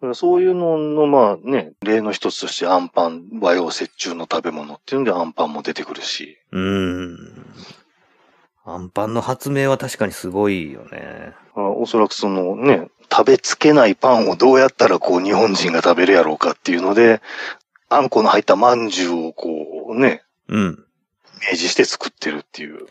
[0.00, 6.38] だからそういうのの、まあね、例の一つとしてアンパン、和洋折衷の食べ物っていうんでアンパンも出てくるし。
[6.52, 7.44] うーん。
[8.64, 11.32] アンパンの発明は確かにすごいよね。
[11.54, 17.20] あおそらくそのね、食べつけないパンをどうやったらこう日本人が食べるやろうかっていうので、
[17.88, 19.48] あんこの入った饅頭をこ
[19.90, 20.84] うね、うん。
[21.42, 22.86] イメージして作ってるっていう。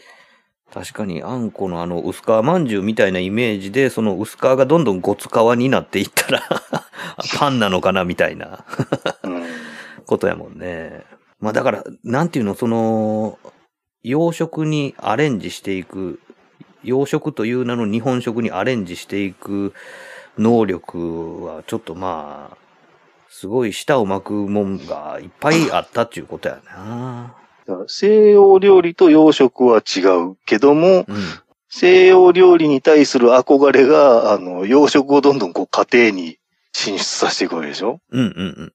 [0.74, 6.44] 確かに、あんこのあの、薄皮まんじゅうみたいなイメージで、その薄皮がどんどんごつ皮になっていったら、
[7.38, 8.66] パンなのかなみたいな
[9.24, 9.44] うん。
[10.06, 11.04] ことやもんね。
[11.40, 13.40] まあだから、なんていうの、その、
[14.04, 16.20] 洋食にアレンジしていく、
[16.84, 19.74] 洋食という名の日本食にアレンジしていく
[20.38, 22.58] 能力は、ちょっとまあ、
[23.30, 27.36] すごい舌を巻くもんがいっぱいあったっていうことやな。
[27.88, 30.02] 西洋料理と洋食は違
[30.32, 31.18] うけども、うん。
[31.70, 36.40] 西洋料理に対する憧れが、あの、洋食をどんどんこう家庭に
[36.74, 38.00] 進出させていくわけでしょ？
[38.10, 38.74] うんうん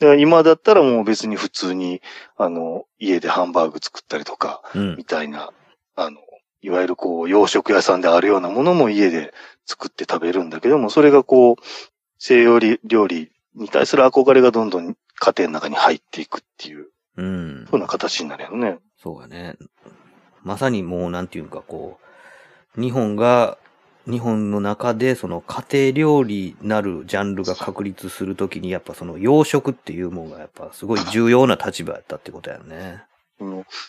[0.00, 0.20] うん。
[0.20, 2.00] 今だったらもう別に普通に、
[2.36, 5.04] あの、家でハンバーグ作ったりとか、うんみ。
[5.04, 5.50] たいな、
[5.94, 6.18] あの、
[6.62, 9.34] いわゆるこう、洋食屋さんであるようなものも家で
[9.66, 11.56] 作って食べるんだけども、それがこう、
[12.18, 17.66] 西洋料理に対する憧れがどんどん家庭の中に入っていくっていう、うん。
[17.70, 18.78] そうな形になるよね。
[19.02, 19.56] そうやね。
[20.42, 21.98] まさにもうなんていうかこ
[22.76, 23.58] う、日本が、
[24.08, 33.02] 日本の中でその家庭料理なるジャンルが確立するときにやっぱその洋食っていうものがやっぱすごい重要な立場やったってことやね。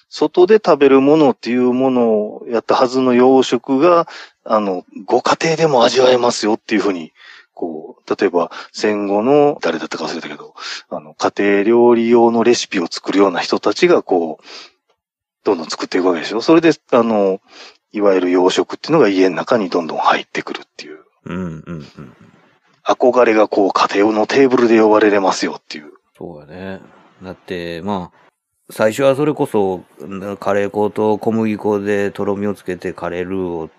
[0.10, 4.08] 外で食べるものっていうものをやったはずの洋食が、
[4.44, 7.14] あの、ご家庭でも味わえますよっていうふうに、
[7.58, 10.54] こう、例えば戦後の、誰だったか忘れたけど、
[10.90, 14.46] あの、家庭料理用のレシピを作るような人たちが、こう、
[15.44, 16.42] どんどん作っていくわけでしょ？
[16.42, 17.42] それで、あの、
[17.92, 21.00] いわゆる洋食っていうのが家の中にどんどん入ってくるっていう。
[21.26, 22.16] うんうんうん。
[22.86, 25.94] 憧れがこう、家庭のテーブルで呼ばれれますよっていう。
[26.16, 26.82] そうやね。
[27.24, 28.28] だって、まあ、
[28.70, 29.82] 最初はそれこそ、
[30.40, 33.70] カレー粉と小麦粉でとろみをつけてカレールーを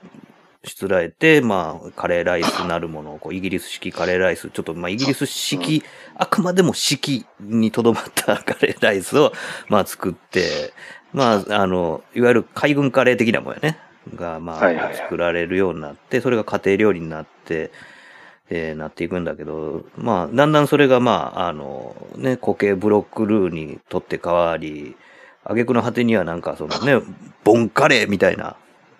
[0.64, 5.85] しつらえて、まあ、カレーライスなるものを、こう、イギリス式カレーライス、ちょっと、まあ、イギリス式、
[6.16, 9.33] あくまでも式にとどまった カレーライスを、
[9.68, 10.73] まあ、作って、
[11.12, 13.79] まあ、あの、いわゆる海軍カレー的なもんやね。
[14.14, 17.71] が、まあ、作られるようになって、それが家庭料理になって、
[18.51, 24.97] えーなっていくんだけど、まあ、だんだんそれが、まあ、あの、ね、固形ブロックルーにとって変わり、
[25.44, 27.05] 挙句の果てにはなんかそのね、
[27.44, 28.57] ボンカレーみたいな、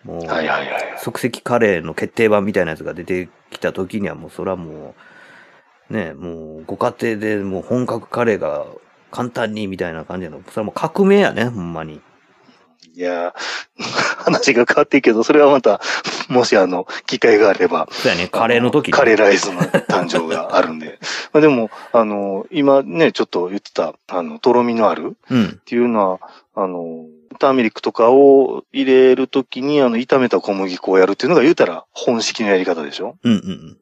[0.09, 0.95] もう、はいはいはい。
[0.97, 4.95] 即席カレーの決定版みたいなやつが出てきた時にはもうそれはも
[5.91, 8.65] う、ね、もうご家庭でもう本格カレーが
[9.11, 12.01] 簡単にみたいな感じの、それはもう革命やね、ほんまに。
[12.95, 13.33] いやー、
[14.25, 15.81] 話が変わっていいけど、それはまた、
[16.29, 18.93] もしあの、機会があれば、そうやね、カレーの時に。
[18.93, 20.99] カレーライスの誕生があるんで。
[21.33, 25.45] まあでも、あの、今ね、ちょっと言ってた、あの、とろみのあるうん。
[25.47, 26.21] っていうのは、
[26.55, 27.05] あの、
[27.39, 33.17] ターメリックとかを入れるときに、あの、炒めた小麦粉をやるっていうのが言うたら本式のやり方でしょ？
[33.23, 33.77] うんうん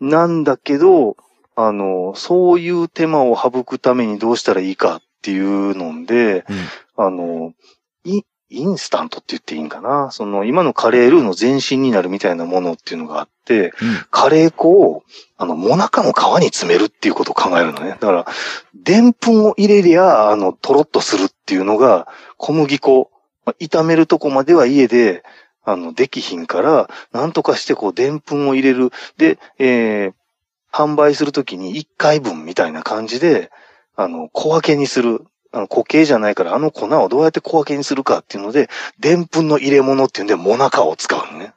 [0.00, 1.16] なんだけど、
[1.56, 6.44] あの、そういう手間を省くためにどうしたらいいかっていうので、
[6.96, 7.04] うん。
[7.06, 7.52] あの、
[8.04, 10.10] イインスタントって言っていいんかな？
[10.10, 13.72] その、今のカレールーの前身になるみたいなものっていうのがあって、
[14.10, 15.04] カレー粉を、
[15.38, 17.90] あの、もなかの皮に詰めるっていうことを考えるのね。
[17.90, 18.26] だから、
[18.74, 23.10] でんぷんを入れりゃ、あの、とろっとするっていうのが、小麦粉、
[23.44, 25.22] まあ炒めるとこまでは家で、
[25.64, 28.90] あの、できひんから、なんとかしてこう、でんぷんを入れる。
[29.16, 30.12] で、えー、
[30.72, 33.50] 販売するときに1回分みたいな感じで、
[33.96, 35.24] あの、小分けにする。
[35.52, 38.68] あの、固形じゃないから、あの粉をどうやって小分けにするかっていうので、
[38.98, 41.54] でんぷんの入れ物っていうんで、もなかを使うのね。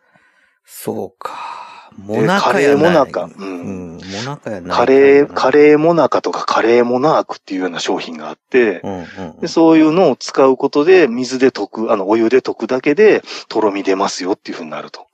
[0.63, 1.66] そうか。
[1.97, 2.75] もなかやない。
[2.75, 3.97] カレーもなかううんん。
[3.97, 4.77] もなかやない。
[4.77, 15.07] カレー、カレーもなかとかカレーモナークっていうような商品があって、うんうんでそういうのを使うことで、水で溶く、あの、お湯で溶くだけで、とろみ出ますよっていうふうになると。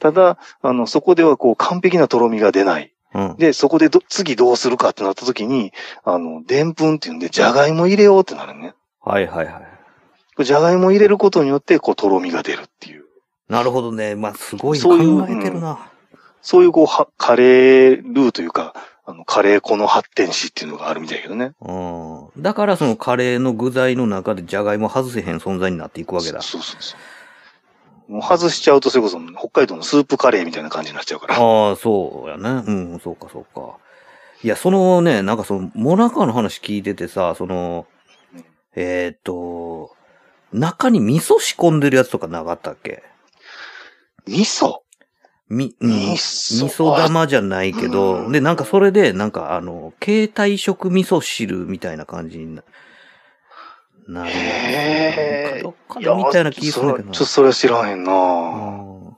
[0.00, 2.92] ただ、あの、そこではこう、完璧なとろみが出ない。
[3.14, 3.36] うん。
[3.36, 5.72] で、そこでど、次どうするかってなった時に、
[6.04, 8.74] あの、でんぷんっていうんで、じゃがいも入れようってなるね。
[9.02, 9.60] はいはいは
[10.38, 10.44] い。
[10.44, 13.04] じゃがいも入れることによって、こう、とろみが出るっていう。
[13.48, 14.14] なるほどね。
[14.14, 15.89] まあ、すごい考そういうえてるな。
[16.42, 18.74] そういうこう、はカレールーというか、
[19.04, 21.52] あの、カレー粉の発展史っていうのがあるみたいだけどね。
[21.60, 21.72] う
[22.38, 22.42] ん。
[22.42, 26.40] だからそのカレーの具材の中でじゃがいも外せへん存在になっていくわけだ。
[26.42, 26.96] そうそうそ
[28.08, 28.12] う。
[28.12, 31.34] もう外しちゃうと、それこそ北海道のスープカレーみたいな感じになっちゃうから。
[31.34, 32.62] ああ、そうやね。
[32.66, 33.76] うん、そうかそうか。
[34.42, 37.86] いや、そのね、なんかその、モナカの話聞いててさ、その、
[38.74, 39.94] えーっと、
[40.52, 43.02] 中に味噌仕込んでるやつとかなかったっけ？
[44.26, 44.78] 味噌？
[45.50, 52.62] み、うん、味味噌噌玉じゃないけど、うんで、なんかそれで、なんかあの、携帯食味噌汁みたいな感じにな
[54.08, 54.30] なる。
[54.32, 59.16] へーどっかでみたいな気がするけどちょっとそれは知らへんなうん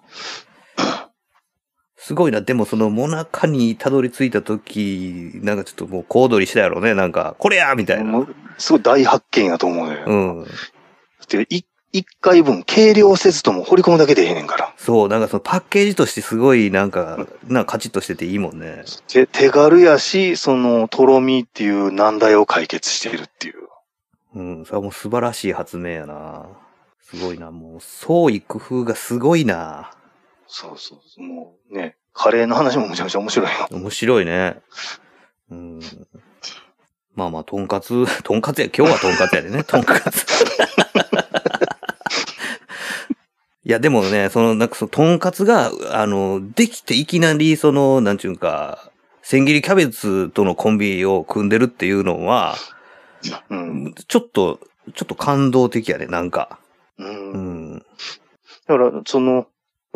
[1.97, 2.41] すごいな。
[2.41, 6.95] でもそのモナカにたどり着いた時、なんかちょっともう小躍りしたやろうね。
[6.95, 8.27] なんか、これやみたいな。
[8.59, 10.03] すごい大発見やと思うね。
[10.05, 10.47] うん。
[11.29, 14.75] でい一回分計量せずとも掘り込むだけでええねんから。
[14.79, 18.85] そう、なんかそのパッケージとしてすごいなんか、なんかカチッとしてていいもんね。
[19.13, 23.55] で手軽やし、その、とろみっていう難題を解決しているっていう。
[24.35, 26.47] うん、それはもう素晴らしい発明やな。
[27.03, 29.91] すごいな、もう創意工夫がすごいな。
[30.47, 31.23] そうそう。
[31.23, 33.69] もうね、カレーの話もむちゃくちゃ面白いよ。
[33.71, 34.57] 面白いね。
[35.51, 35.81] うん。
[37.15, 40.25] まあまあ、とんかつ、とんかつや、今日はとんかつやでね、とんかつ。
[43.73, 48.91] いや、でもね、その、なんかその、とんかつが、あの、できていきなり、その、なんちゅうんか、
[49.23, 52.55] 千切りキャベツとのコンビを組んでるっていうのは、
[53.49, 53.95] うん。
[54.09, 54.61] ちょっと、
[54.95, 56.59] ちょっと感動的やね、なんか。
[56.99, 57.03] う。
[57.03, 57.79] うんん。
[57.79, 57.85] だ
[58.67, 59.47] から、その、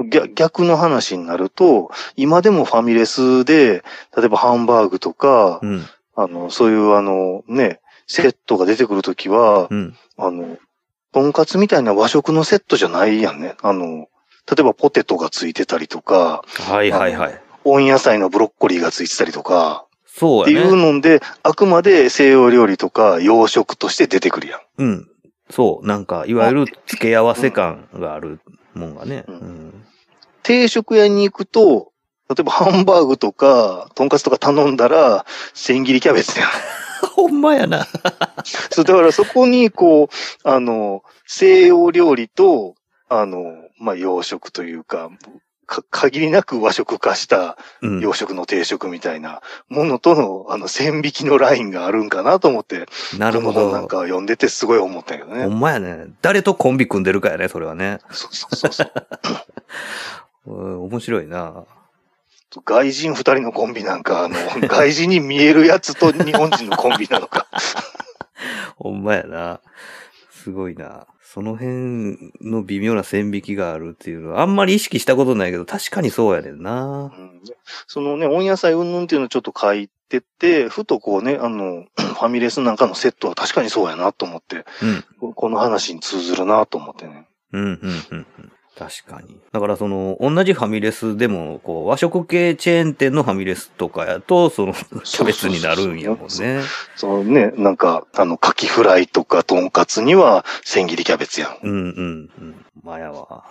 [0.08, 3.84] 逆逆の話になると、今でもファミレスで、
[4.16, 5.84] 例えばハンバーグとか、うん。
[6.14, 9.94] あの、そういうあの、ね、セットが出てくるときは、うん。
[10.16, 10.56] あの、
[11.16, 13.54] とんかつみたいな和食のセットじゃないやんね。
[13.62, 14.06] あの、
[14.46, 17.40] 例えばポテトがついてたりとか、はいはいはい。
[17.64, 20.92] 温野菜のブロッコリーがついてたりとか、そうやっていうね。
[20.92, 24.60] ので、あくまで西洋料理とか洋食として出てくるやん。
[24.76, 25.08] うん。
[25.48, 25.86] そう。
[25.86, 28.40] なんか、いわゆる付け合わせ感がある
[28.74, 29.24] もんがね。
[29.26, 29.38] ううん
[29.68, 29.86] ん。
[30.42, 31.92] 定食屋に行くと、
[32.28, 36.48] 例えばハンバーグとか、とんかつとか頼んだら、千切りキャベツやん。
[37.14, 37.86] ほんまやな。
[38.70, 42.74] そう、だからそこに、こう、あの、西洋料理と、
[43.09, 45.11] あの、まあ、洋食というか、
[45.66, 48.01] か限りなく和食化したうん。
[48.01, 52.86] 洋食の定食みたいなものとの、あの、線引きのラインがあるんかなと思って、
[53.18, 53.88] なるほこの本なんど。
[53.88, 55.47] か読んでてすごい思ったけどほね。
[55.47, 56.07] んまやね。
[56.22, 57.99] 誰とコンビ組んでるかやね、それはね。
[58.11, 58.92] そうそうそうそう。
[60.47, 61.64] うん、面白いな。
[62.64, 64.36] 外人二人のコンビなんか、あの、
[64.68, 67.47] 外人に見えるやつと日本人のコンビなのか。
[68.76, 69.61] ほんまやな。
[70.30, 71.07] すごいな。
[71.22, 77.12] その辺の微妙な線引きがあるっていうのは、あんまり意識したことないけど、確かにそうやねんな。
[77.16, 77.42] うん
[77.86, 84.64] そのね、温野菜云々っていうのをちょっと書いてて、ふとこうね、あの、ファミレスなんかのセットは確かにそうやなと思って、
[85.20, 85.34] うん。
[85.34, 87.26] この話に通ずるなと思ってね。
[87.53, 88.26] うん、うん、うん。
[88.38, 89.38] うん確かに。
[89.52, 96.60] だからその、同じファミレスでも、こう、和食系チェーン店のファミレスとかやと、その、キャベツになるんやもんね。
[96.94, 101.58] そのね、なんか、あの、カキフライとかトンカツには千切りキャベツやん。
[101.62, 102.64] うん、うん、うん。
[102.82, 103.44] まやわ。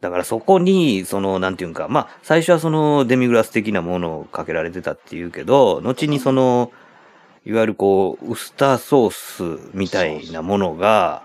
[0.00, 6.70] だからそこに、その、なんていうんか、まあ、最初はその、デミグラス的なものをかけられてたっていうけど、後にその、
[7.44, 11.24] いわゆるこう、ウスターソースみたいなものが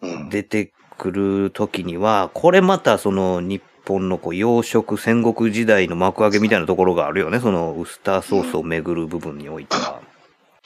[0.00, 0.28] うん。
[0.28, 7.40] 出てくる時には、これまたその、日本のこう、洋食戦国時代の幕開けみたいなところがあるよね。
[7.40, 10.00] その、ウスターソースをめぐる部分においては。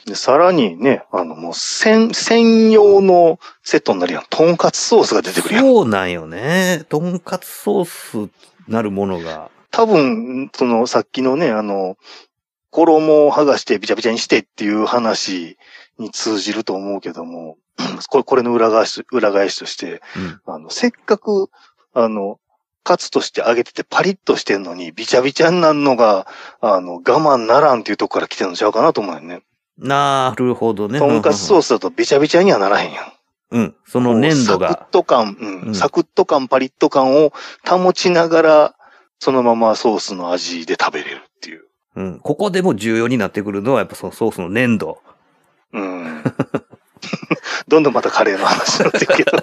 [0.06, 4.24] でさらにね、あの、もう、専、専用のセットになるやん。
[4.28, 5.64] トンカツソースが出てくるやん。
[5.64, 6.84] そうなんよね。
[6.88, 8.30] とんかつソース
[8.66, 9.50] なるものが。
[9.70, 11.96] 多分、その、さっきのね、あの、
[12.70, 15.56] 衣を剥がしてビチャビチャにしてっていう話
[15.98, 17.58] に通じると思うけども、
[18.08, 20.54] これ、これの裏返し、裏返しとして、うん。
[20.54, 21.48] あの、せっかく、
[21.94, 22.38] あの、
[22.84, 26.26] カツとして揚げててパリッとしてんのに、ビチャビチャになるのが、
[26.60, 29.42] あの、我慢ならんっていうとこから来てるのちゃうかなと思うよね。
[29.78, 30.98] なるほどね。
[30.98, 33.12] とんかつソーースだとビチャビチャにはならへんやん。
[33.52, 33.74] うん。
[33.86, 34.88] その粘土サクッが。
[34.90, 37.32] と感、うん、うんサクッと感、パリッと感を
[37.66, 38.74] 保ちながら、
[39.18, 41.64] そのままソースの味で食べれるっていう。
[41.94, 42.20] うん。
[42.20, 44.98] ここでも重要になってくるのは、やっぱそのソースの粘土。
[45.72, 46.24] うん。
[47.68, 49.38] どんどんまたカレーの話になってるけど。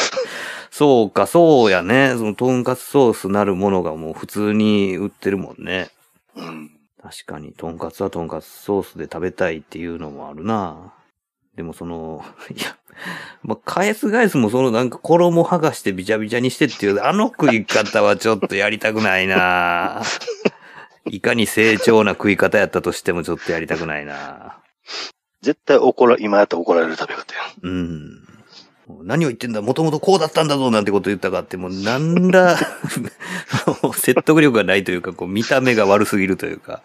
[0.70, 2.14] そうか、そうやね。
[2.16, 5.90] そのとんかつソースなるものがもう普通に売ってるもんね。
[6.36, 6.70] うん。
[7.02, 10.92] 確かに、とんかつはとんかつソースで食べたいっていうのもあるな。
[11.56, 12.24] でもその、
[12.54, 12.76] いや、
[13.42, 20.02] まあ、返す返すもそのなんか衣剥がしてビチャビチャにしてっていう、あの食い方はちょっとやりたくないな。
[21.06, 24.58] いかに成長な食い方やったとしてもちょっとやりたくないな。
[25.42, 28.30] 絶対怒ら、今やったら怒られる食べ方やうん。
[29.02, 32.56] 何を言ってんだもともとこうだったんだぞなんてこと言ったかって、もうなんら、
[33.94, 36.82] 説得力がないというか、こう見た目が悪すぎるというか。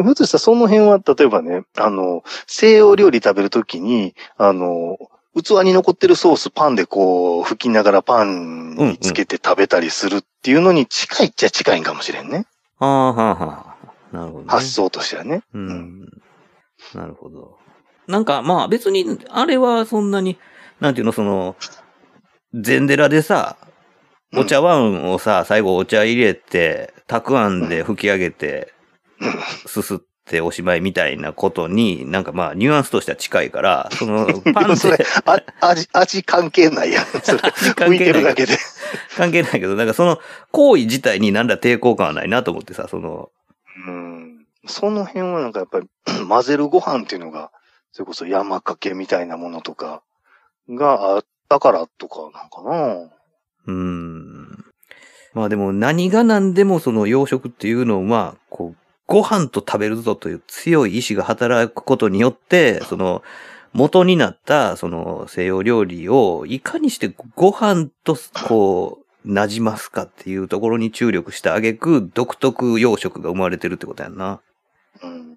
[0.00, 0.02] ん。
[0.02, 4.98] ひょっとしたらその辺は、例えばね、あの、西洋料理食べるときに、あの、
[5.34, 12.46] 器に残ってるソースパンでこう、拭きながらパンにつけて食べたりするっていうのに近いっちゃ近いんかもしれんね。
[12.78, 13.76] ああ、はあ、は
[14.12, 14.16] あ。
[14.16, 14.46] なるほど、ね。
[14.48, 15.42] 発想としてはね。
[15.54, 16.08] ううんん。
[16.94, 17.58] なるほど。
[18.06, 20.38] なんか、まあ別に、あれはそんなに、
[20.80, 21.56] なんていうの、その、
[22.54, 23.56] 禅寺でさ、
[24.36, 28.72] お茶碗をさ、最後お茶入れて、たくあんで吹き上げて、
[29.66, 29.98] すすっ
[30.28, 37.06] っておしまいみたいなことに、なんかまあ、ニュアンスとしては近いから、その、 パンそれあ味、味関係ないやん。
[37.24, 37.38] それ、
[37.74, 38.58] 関係ないけで。
[39.16, 40.20] 関係ないけど、なんかその
[40.52, 43.30] 行為自体に何ら抵抗感はないなと思ってさ、その、
[43.86, 44.37] うん。
[44.68, 45.88] その辺はなんかやっぱり
[46.28, 47.50] 混ぜるご飯っていうのが、
[47.92, 50.02] それこそ山かけみたいなものとか
[50.68, 53.10] があったからとかなんかな。
[53.66, 54.64] うん。
[55.34, 63.22] まあでも何が何でもその洋食っていうのは、こう、ご飯と食べるぞという強い意志が働くことによって、その、
[63.72, 68.16] 元になった、その西洋料理をいかにしてご飯と、
[68.46, 74.40] こう、馴染ますかっていうところに注力した挙句、独特洋食が生まれてるってことやんな。
[75.02, 75.34] うん。
[75.34, 75.36] だ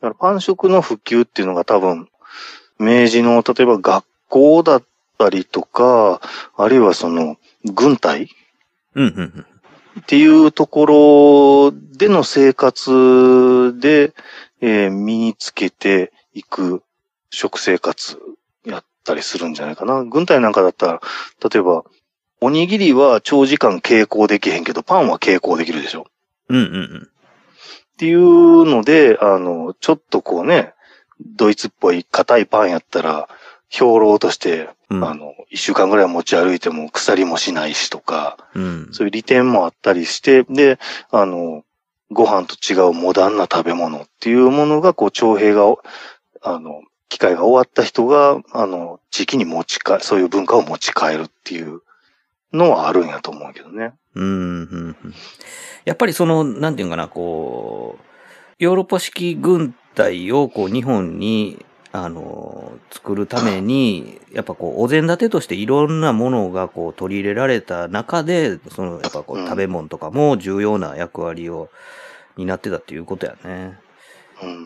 [0.00, 2.08] からパン食の普及っていうのが多分、
[2.78, 4.84] 明治の例えば学校だっ
[5.18, 6.20] たりとか、
[6.56, 8.28] あるいはその軍隊
[8.94, 9.46] うん、うん、うん。
[10.00, 14.12] っていうところでの生活で、
[14.60, 16.82] えー身につけていく
[17.30, 18.18] 食生活
[18.64, 20.04] やったりするんじゃないかな。
[20.04, 21.00] 軍隊なんかだったら、
[21.50, 21.84] 例えば、
[22.40, 26.06] おにぎりは長時間傾向できへんけど、パンは傾向できるでしょ。
[26.48, 27.08] うん、うん、うん。
[28.00, 30.72] っていうので、あの、ちょっとこうね、
[31.20, 33.28] ドイツっぽい硬いパンやったら、
[33.68, 38.88] 兵糧として、うんあの、一週間ぐらい持ち歩いても腐りもしないしとか、うん。
[38.92, 40.78] そういう利点もあったりして、で、
[41.10, 41.62] あの、
[42.10, 45.64] ご飯と違うモダンな食べ物っていうものが、こう、徴兵が、
[46.40, 46.80] あの、
[47.10, 51.82] 機会が終わった人が、あの、地域に持ち帰、そういう文化を持ち帰るっていう
[52.52, 53.92] のはあるんやと思うけどね。
[54.14, 55.14] うん、うん、うん。
[55.84, 56.76] やっぱりその、なん。
[56.76, 58.04] ていうかな、こう、
[58.58, 66.00] ヨーロッパ式軍隊をこう日本に、あの、作るために、やっぱこう、お膳立てとしていろん。
[66.00, 71.68] なものがこう取り入れられた中で、その、やっぱこう、食べ物とかも重要な役割を
[72.36, 73.78] 担ってたっていうことやね。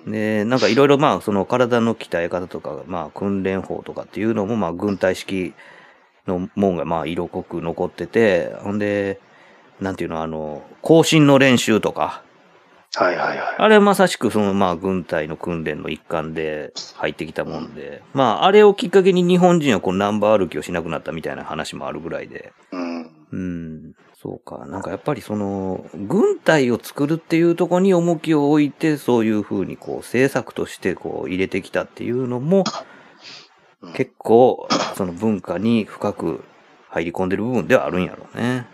[0.07, 0.61] で、なん。
[0.61, 5.55] かいろいろまあ、その体の鍛え方とか、まあ、訓練法とかっていうのも、まあ、軍隊式
[6.27, 9.21] のもんがまあ、色濃く残ってて、ほんで、
[9.81, 12.23] なんていうの、あの、更新の練習とか、
[12.97, 13.57] はいはいはい。
[13.59, 23.11] あれはまさしくそのまあ、軍隊の訓練の一環で入ってきたもんで、まあ、あれをきっかけに日本人はこう、ナンバー歩きをしなくなったみたいな話もあるぐらいで、うん。
[23.33, 23.95] うん。
[24.15, 24.65] そうか。
[24.67, 32.94] なんかやっぱりその、軍隊を作るっていうところに重きを置いて、そういうふうにこう、政策としてこう、入れてきたっていうのも、うん
[33.93, 36.45] 結構、その文化に深く
[36.89, 38.67] 入り込んでる部分ではあるんやろうね。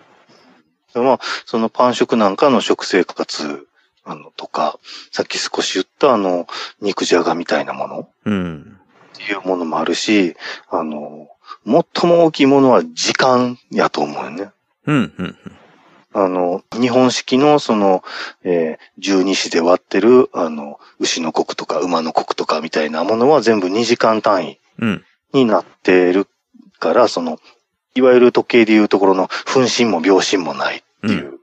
[0.94, 3.66] まあ、そのパン食なんかの食生活、
[4.04, 4.78] あの、とか、
[5.12, 6.46] さっき少し言ったあの、
[6.80, 8.80] 肉じゃがみたいなものうん。
[9.14, 10.34] っていうものもあるし、
[10.68, 11.28] あの、
[11.64, 14.50] 最も大きいものは時間やと思うよね。
[14.86, 15.36] うん、うん、
[16.12, 18.02] あの、日本式のその、
[18.42, 24.69] えー十二支で割ってる、あの、牛の国とか馬の国とかみたいなものは全部2時間単位うん。
[25.32, 26.26] になってる
[26.78, 27.38] から、その、
[27.94, 31.40] いわゆる時計でいうところの分身も秒針もないっていう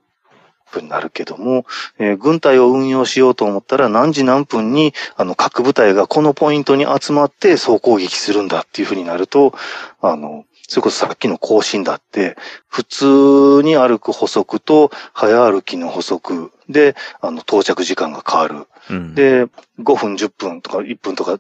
[0.66, 1.66] ふうになるけども、
[2.00, 9.54] えー軍隊を運用しようと思ったら何時何分にあの各部隊がこのポイントに集まって総攻撃するんだっていうふうになると、
[10.02, 12.36] あの、それこそさっきの更新だって、
[12.68, 18.68] 普通に歩く歩速と早歩きの歩速で、あの、到着時間が変わる。
[18.90, 19.16] うん。
[19.16, 19.46] で、
[19.80, 21.40] 5分、10分とか1分とか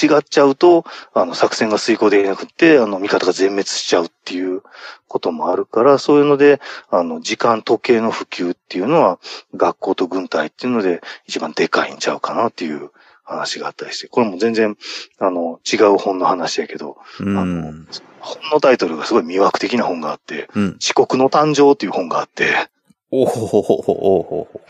[0.00, 4.62] 違っちゃうと、あの、作戦が遂行できなくて、あの、味方が全滅しちゃうっていう
[5.08, 9.18] こともあるから、そういうので、あの、時間時計の普及っていうのは、
[9.54, 12.90] 学校と軍隊っていうので、一番でかいんちゃうかなっていう
[13.24, 14.76] 話があったりして、これも全然、
[15.18, 17.86] あの、違う本の話やけど、うん。
[18.20, 20.76] 本のタイトルがすごい魅惑的な本があって、うん。
[20.80, 22.68] 遅刻の誕生っていう本があって、
[23.10, 24.60] おほほほほおほほ。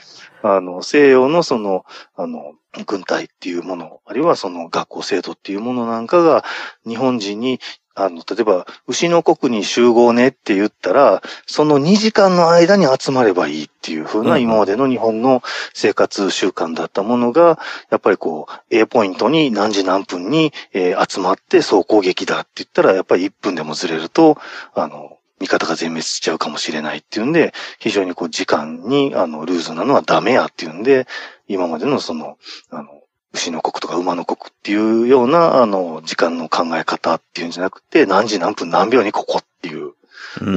[0.42, 1.84] あの、西洋のその、
[2.16, 2.54] あの、
[2.86, 6.44] 軍隊っていうもの、あるいはその学校制度っていうものなんかが、
[6.86, 7.60] 日本人に、
[7.94, 15.42] あの、例えば、牛の国に集合ねって言ったら、その2時間の間に集まればいいっていう風うんな今までの日本の
[15.74, 17.58] 生活習慣だったものが、
[17.90, 24.38] やっぱりこう、A ポイントに何時何分に、えー集まって総攻撃だって言ったら、やっぱり1分でもずれると、
[24.74, 31.06] あの、味方が全滅しちゃうかもしれないっていうんで、非常にこう時間にあのルーズなのはダメやっていうんで、
[31.48, 32.38] 今までのその、
[32.70, 32.88] あの、
[33.34, 39.92] 牛の国とか馬の国っていうようなあの時間の考え方っていうんじゃなくて、何時何分何秒にここっていう、うん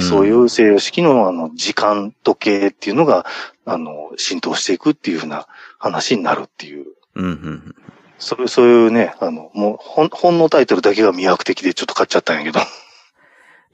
[0.01, 3.25] そういう西洋式のあの時間時計っていうのが、
[3.65, 5.47] あの、浸透していくっていうふうな
[5.79, 6.86] 話になるっていう。
[7.15, 7.75] うん、うん。
[8.19, 12.59] そういう、そういうね、あの、もう本、本のタイトルだけが魅惑的でちょっと買っちゃったんやけど。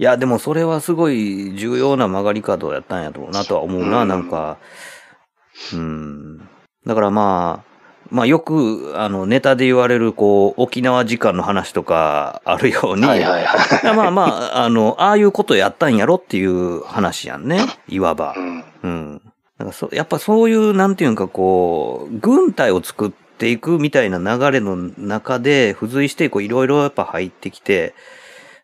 [0.02, 4.58] いや、でもそれはすごい重要な曲がり角やったんやとなとは思うな、うんなんか。
[5.74, 6.40] うん。
[6.88, 7.72] だからまあ、
[8.10, 13.96] まあよく、あの、ネタで言われる、こう、沖縄時間の話とかあるように、はいはいはい。
[13.96, 14.24] まあま
[14.56, 17.60] あ、あの、ああいうことやったんやろっていう話やんね。
[17.88, 18.42] いわばう。
[18.42, 18.64] ん。
[18.82, 19.22] うん。
[19.60, 27.94] なんかそやっぱそういう、なんていうんかこう、軍隊を作っていくみたいな流れの中で、付随してこういろいろやっぱ入ってきて、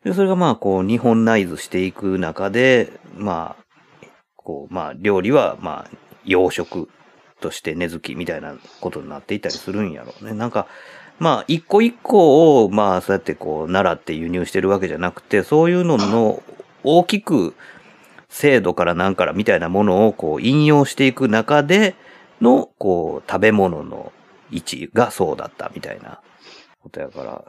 [0.04, 3.64] でそれがまあこう日本ナイズしていく中で、まあ、
[4.36, 6.90] こう、まあ料理はまあ洋食
[7.42, 10.34] として根付きみたいなことになっていたりするんやろうね。
[10.34, 10.68] なんか、
[11.20, 16.44] まあ一個一個をまあそうやってこう習って輸入してるわけじゃなくて、そういうのの
[16.84, 17.56] 大きく
[18.30, 21.96] 制度から何からみたいなものをこう引用していく中で
[22.42, 24.12] の、こう、食べ物の
[24.52, 26.22] 位置がそうだったみたいな
[26.82, 27.44] ことやから。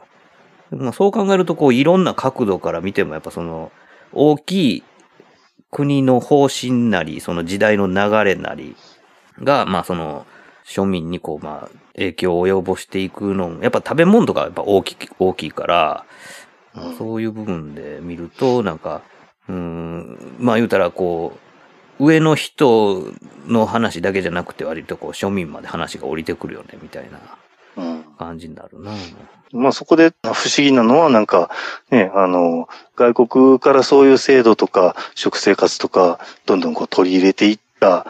[0.71, 3.71] まあそう考えると、こう、いろんな角度から見ても、やっぱその、
[4.13, 4.83] 大きい
[5.71, 8.75] 国の方針なり、その時代の流れなり
[9.41, 10.25] が、まあその、
[10.65, 16.05] 庶民にこう、まあ、影響を及ぼしていくのも、やっぱ食べ物とかやっぱ大きい、大きいから、
[16.75, 19.01] うんそういう部分で見ると、なんか、
[19.47, 21.33] うーん、まあ言うたらこ
[21.99, 23.11] う、上の人
[23.47, 27.19] の話だけじゃなくて割とこう庶民まで話が降りてくるよね、みたいな
[27.83, 28.03] うん。
[28.17, 28.93] 感じになるな。
[29.51, 31.49] まあそこで不思議なのはなんか
[31.89, 38.05] ね、あの、外国からそういう制度とか食生活とかどんどんこう取り入れていった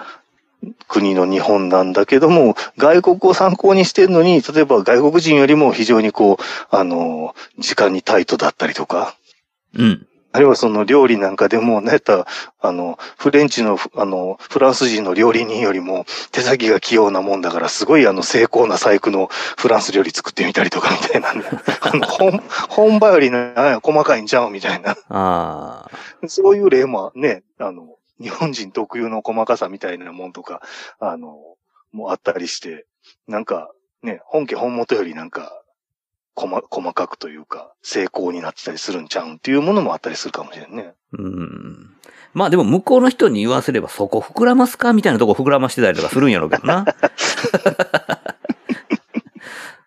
[0.88, 9.16] 国の日本なんだけども、外国を参考にしてるのに、例えば外国人よりも非常にこう、あの、時間にタイトだったりとか、
[9.78, 10.08] うん。
[10.40, 12.00] あるいはその料理なんかでも、ね、
[12.62, 19.28] あの、フレンチの、あの、フランス人の料理人よりも手先が器用なもんだから、すごいあの、精巧な細工の
[19.58, 21.44] フランス料理作ってみたりとかみたいなね。
[21.82, 24.92] あの、本、本場よりな、細かいんちゃうみたいな。
[25.10, 26.28] ああ。
[26.30, 30.62] そういう例もね、あの、日本人特有の細かさみたいなもんとか、
[31.02, 31.36] あの、
[31.92, 32.86] もあったりして、
[33.28, 33.70] なんか、
[34.04, 35.52] ね、本家本元よりなんか、
[36.40, 40.94] 細細かくというか、成功になってたりするんちゃうんっていうものもあったりするかもしれんね。
[41.14, 41.96] うん。
[42.34, 46.86] まあでも向こうの人に言わせればそこ膨らますかみたいなとこ膨らましてたりとかするんやろうけどな。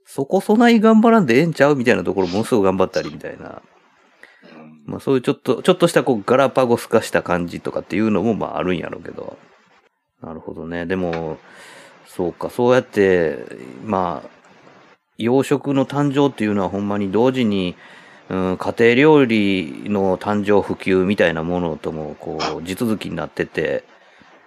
[0.05, 3.63] そこそない頑張らんでええんちゃうみたいなところものすごく頑張ったりみたいな。
[4.45, 9.39] うんまあそういうちょっと、ちょっとしたこうガラパゴス化した感じとかっていうのもまああるんやろうけど。
[10.21, 10.87] なるほどね。
[10.87, 11.39] でも、
[12.07, 13.45] そうか、そうやって、
[13.85, 14.42] まあ、
[15.19, 17.77] 洋食の誕生っていうのはほんまに同時に、
[18.29, 23.85] うん、家庭料理の誕生普及みたいなものともこう地続きになってて、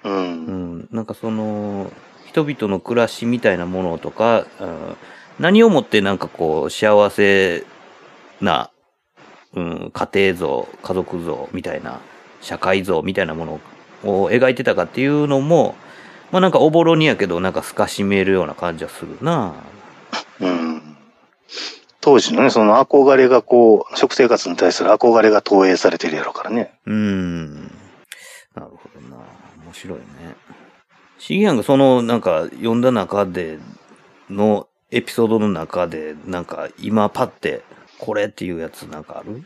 [0.04, 0.10] う。
[0.10, 1.92] うんん、なんかその
[2.28, 4.98] 人々の暮らしみたいなものとか、うん、
[5.40, 7.64] 何をもってなんかこう幸せ
[8.42, 8.72] な、
[9.54, 12.02] うん、家庭像家族像みたいな
[12.42, 13.60] 社会像みたいなもの
[14.04, 15.76] を描いてたかっていうのも
[16.32, 19.56] まあなんかおぼろにやけどなんか透かしめるような感じはするな
[20.40, 20.98] うん。
[22.02, 26.74] 当時のね、その憧れがこう、食生活に対する憧れが投影されてるやろうからね。
[26.86, 27.56] うん。
[28.54, 29.18] なるほどな。
[29.66, 30.36] 面白いね。
[31.18, 33.58] シギアンがその、なんか、読んだ中で
[34.30, 37.64] のエピソードの中で、なんか、今パって、
[37.98, 39.44] これっていうやつなんかある？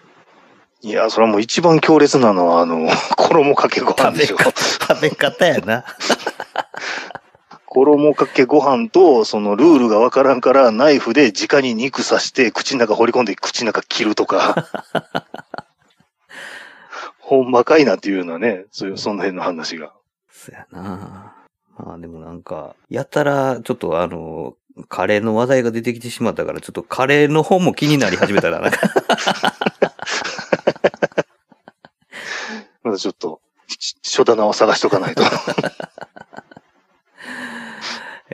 [0.82, 4.38] いや、それはもう一番強烈なのは、あの、 衣かけご飯でしょ。
[4.38, 5.86] 食べ方やな。
[7.70, 14.68] 衣かけご飯と、そのルールがわからんから、ナイフで直に肉刺して、口の中掘り込んで口の中切るとか。
[17.20, 19.94] ほんまかいなっていうようなね、そういう、その辺の話が。
[20.32, 21.36] そやな。
[21.78, 24.56] まあでもなんか、やたら、ちょっとあの、
[24.88, 28.60] カレーの話題が出てきてしまったから、ちょっとカレーの方も気になり始めたな。
[28.62, 28.80] なんか
[32.82, 35.22] まだちょっと、し書棚を探しとかないと。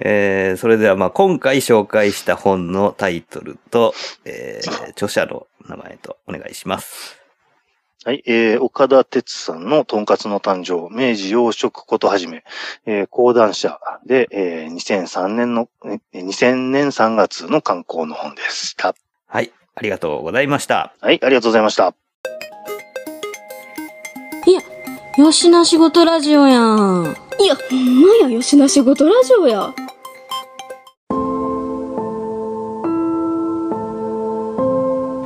[0.08, 7.18] えー、それではまあ今回紹介した本のタイトルと、えー、 著者の名前とお願いします。
[8.04, 12.44] はい、えー、岡田哲さんのとんかつの誕生、明治洋食ことはじめ、
[12.86, 18.94] えー、講談社で、えー、2003年の、えー2000年3月の刊行の本でした。
[19.26, 20.94] はい、ありがとうございました。
[21.02, 21.96] はい、ありがとうございました。
[24.46, 24.62] いや、
[25.18, 27.16] よしな仕事ラジオやん。
[27.40, 29.74] いや、ほんまや、よしな仕事ラジオや。